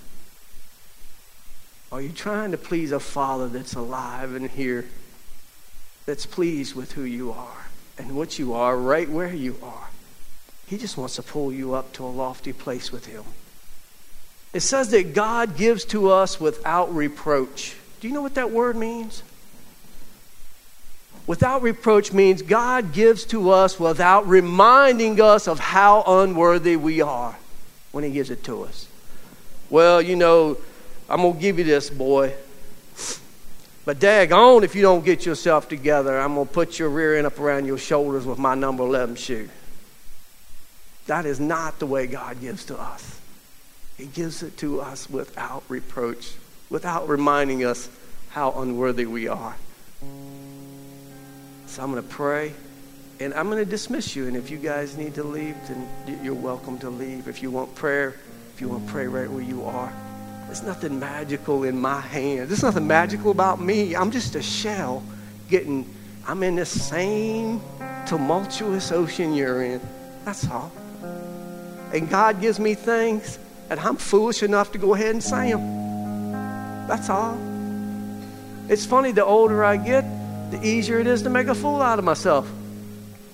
[1.92, 4.86] Are you trying to please a father that's alive and here,
[6.08, 7.68] that's pleased with who you are
[8.00, 9.90] and what you are right where you are?
[10.66, 13.24] He just wants to pull you up to a lofty place with him.
[14.52, 17.76] It says that God gives to us without reproach.
[18.00, 19.24] Do you know what that word means?
[21.28, 27.38] Without reproach means God gives to us without reminding us of how unworthy we are
[27.92, 28.88] when He gives it to us.
[29.70, 30.58] Well, you know,
[31.08, 32.34] I'm going to give you this, boy.
[33.86, 37.28] But daggone if you don't get yourself together, I'm going to put your rear end
[37.28, 39.50] up around your shoulders with my number 11 shoe.
[41.08, 43.20] That is not the way God gives to us.
[43.98, 46.34] He gives it to us without reproach
[46.70, 47.90] without reminding us
[48.30, 49.56] how unworthy we are.
[51.68, 52.54] So I'm going to pray
[53.20, 54.28] and I'm going to dismiss you.
[54.28, 57.28] And if you guys need to leave, then you're welcome to leave.
[57.28, 58.16] If you want prayer,
[58.54, 59.92] if you want to pray right where you are.
[60.46, 62.50] There's nothing magical in my hand.
[62.50, 63.96] There's nothing magical about me.
[63.96, 65.04] I'm just a shell
[65.48, 65.88] getting,
[66.28, 67.62] I'm in the same
[68.08, 69.82] tumultuous ocean you're in.
[70.26, 70.72] That's all.
[71.94, 73.38] And God gives me things,
[73.70, 75.89] and I'm foolish enough to go ahead and say them.
[76.90, 77.38] That's all.
[78.68, 80.04] It's funny, the older I get,
[80.50, 82.52] the easier it is to make a fool out of myself.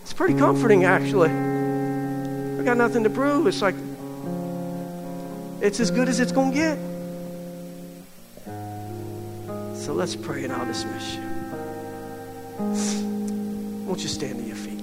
[0.01, 1.29] It's pretty comforting, actually.
[1.29, 3.47] I got nothing to prove.
[3.47, 3.75] It's like,
[5.61, 6.77] it's as good as it's going to get.
[9.77, 11.21] So let's pray and I'll dismiss you.
[13.85, 14.81] Won't you stand to your feet?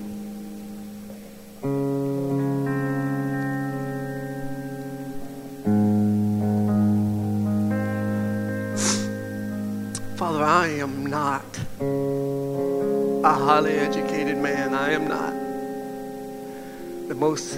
[10.63, 14.73] I am not a highly educated man.
[14.73, 15.33] I am not
[17.09, 17.57] the most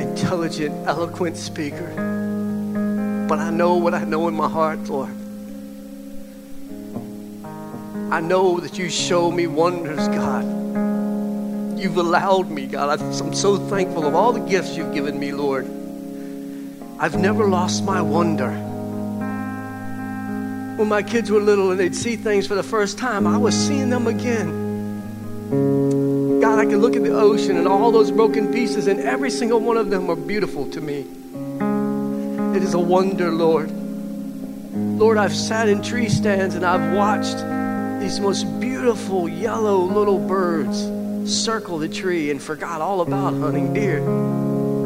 [0.00, 3.26] intelligent, eloquent speaker.
[3.28, 5.10] But I know what I know in my heart, Lord.
[8.10, 10.46] I know that you show me wonders, God.
[11.78, 13.02] You've allowed me, God.
[13.02, 15.66] I'm so thankful of all the gifts you've given me, Lord.
[16.98, 18.65] I've never lost my wonder.
[20.76, 23.54] When my kids were little and they'd see things for the first time, I was
[23.54, 24.66] seeing them again.
[26.42, 29.58] God, I can look at the ocean and all those broken pieces, and every single
[29.58, 31.06] one of them are beautiful to me.
[32.54, 33.70] It is a wonder, Lord.
[34.74, 37.38] Lord, I've sat in tree stands and I've watched
[38.02, 40.86] these most beautiful yellow little birds
[41.24, 44.00] circle the tree and forgot all about hunting deer.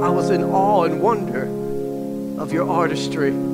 [0.01, 1.47] I was in awe and wonder
[2.41, 3.50] of your artistry.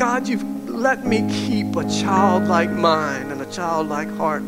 [0.00, 4.42] God, you've let me keep a childlike mind and a childlike heart.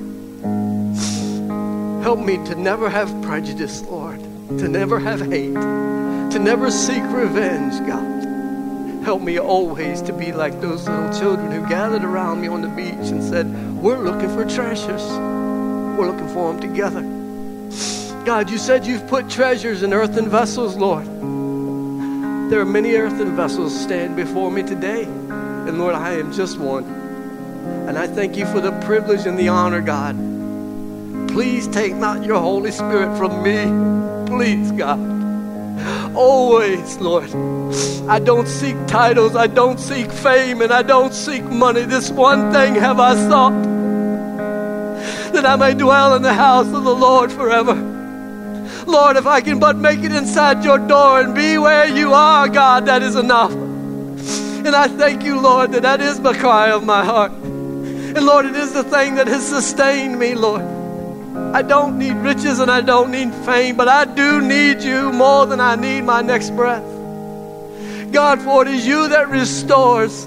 [2.03, 7.87] Help me to never have prejudice, Lord, to never have hate, to never seek revenge,
[7.87, 9.05] God.
[9.05, 12.69] Help me always to be like those little children who gathered around me on the
[12.69, 13.47] beach and said,
[13.77, 15.07] We're looking for treasures.
[15.99, 17.03] We're looking for them together.
[18.25, 21.05] God, you said you've put treasures in earthen vessels, Lord.
[22.51, 25.07] There are many earthen vessels stand before me today.
[25.69, 26.85] And Lord, I am just one.
[27.89, 30.17] And I thank you for the privilege and the honor, God.
[31.29, 34.27] Please take not your Holy Spirit from me.
[34.27, 35.01] Please, God.
[36.15, 37.31] Always, Lord.
[38.09, 41.83] I don't seek titles, I don't seek fame, and I don't seek money.
[41.83, 43.63] This one thing have I sought
[45.33, 47.75] that I may dwell in the house of the Lord forever.
[48.87, 52.49] Lord, if I can but make it inside your door and be where you are,
[52.49, 53.53] God, that is enough.
[54.65, 57.33] And I thank you, Lord, that that is the cry of my heart.
[57.33, 60.63] And Lord, it is the thing that has sustained me, Lord.
[61.55, 65.47] I don't need riches and I don't need fame, but I do need you more
[65.47, 66.85] than I need my next breath.
[68.13, 70.27] God, for it is you that restores,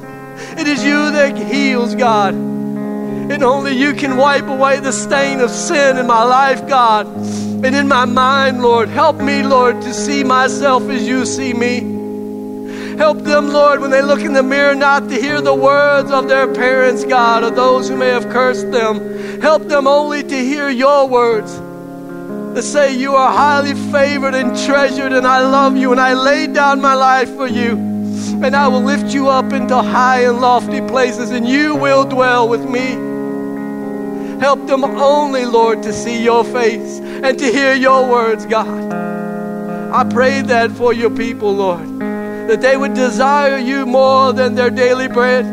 [0.58, 2.34] it is you that heals, God.
[2.34, 7.76] And only you can wipe away the stain of sin in my life, God, and
[7.76, 8.90] in my mind, Lord.
[8.90, 11.95] Help me, Lord, to see myself as you see me.
[12.98, 16.30] Help them, Lord, when they look in the mirror, not to hear the words of
[16.30, 19.42] their parents, God, or those who may have cursed them.
[19.42, 21.60] Help them only to hear your words
[22.56, 26.54] that say, You are highly favored and treasured, and I love you, and I laid
[26.54, 27.74] down my life for you.
[27.74, 32.48] And I will lift you up into high and lofty places, and you will dwell
[32.48, 32.92] with me.
[34.40, 38.94] Help them only, Lord, to see your face and to hear your words, God.
[39.94, 42.05] I pray that for your people, Lord
[42.48, 45.46] that they would desire you more than their daily bread.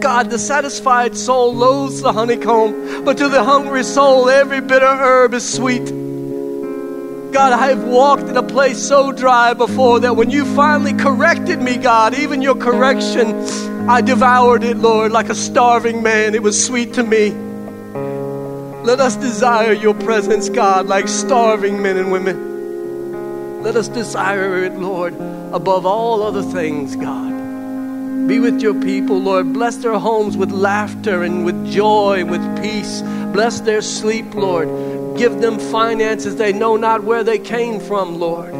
[0.00, 5.34] God, the satisfied soul loathes the honeycomb, but to the hungry soul, every bitter herb
[5.34, 5.86] is sweet.
[7.32, 11.60] God, I have walked in a place so dry before that when you finally corrected
[11.60, 13.34] me, God, even your correction,
[13.88, 16.34] I devoured it, Lord, like a starving man.
[16.34, 17.30] It was sweet to me.
[18.84, 22.47] Let us desire your presence, God, like starving men and women.
[23.62, 25.14] Let us desire it, Lord,
[25.52, 28.28] above all other things, God.
[28.28, 29.52] Be with your people, Lord.
[29.52, 33.02] Bless their homes with laughter and with joy, with peace.
[33.32, 34.68] Bless their sleep, Lord.
[35.18, 38.52] Give them finances they know not where they came from, Lord.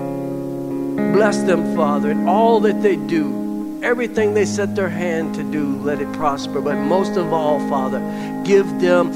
[1.13, 3.81] Bless them, Father, in all that they do.
[3.83, 6.61] Everything they set their hand to do, let it prosper.
[6.61, 8.01] But most of all, Father,
[8.45, 9.13] give them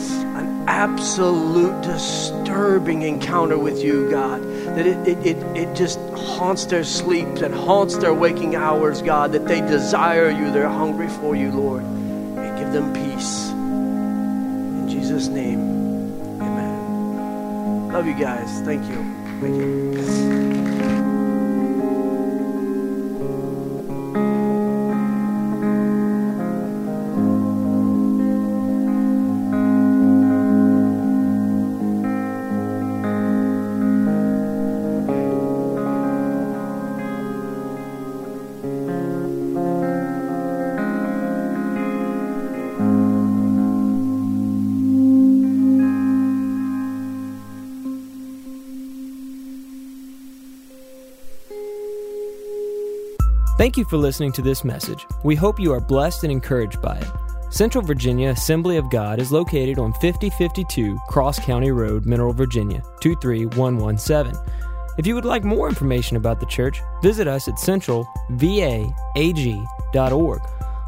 [0.66, 4.42] absolute disturbing encounter with you, God
[4.74, 9.32] that it, it, it, it just haunts their sleeps and haunts their waking hours, God,
[9.32, 11.82] that they desire you, they're hungry for you, Lord.
[11.82, 13.50] And give them peace.
[13.50, 15.60] In Jesus' name,
[16.40, 17.92] amen.
[17.92, 18.62] Love you guys.
[18.62, 18.96] Thank you.
[19.40, 20.21] Thank you.
[53.62, 55.06] Thank you for listening to this message.
[55.22, 57.06] We hope you are blessed and encouraged by it.
[57.54, 64.34] Central Virginia Assembly of God is located on 5052 Cross County Road, Mineral, Virginia 23117.
[64.98, 70.42] If you would like more information about the church, visit us at centralvaag.org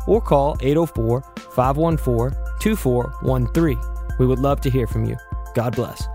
[0.09, 1.23] or call 804
[1.55, 3.81] 514 2413.
[4.19, 5.17] We would love to hear from you.
[5.55, 6.09] God bless.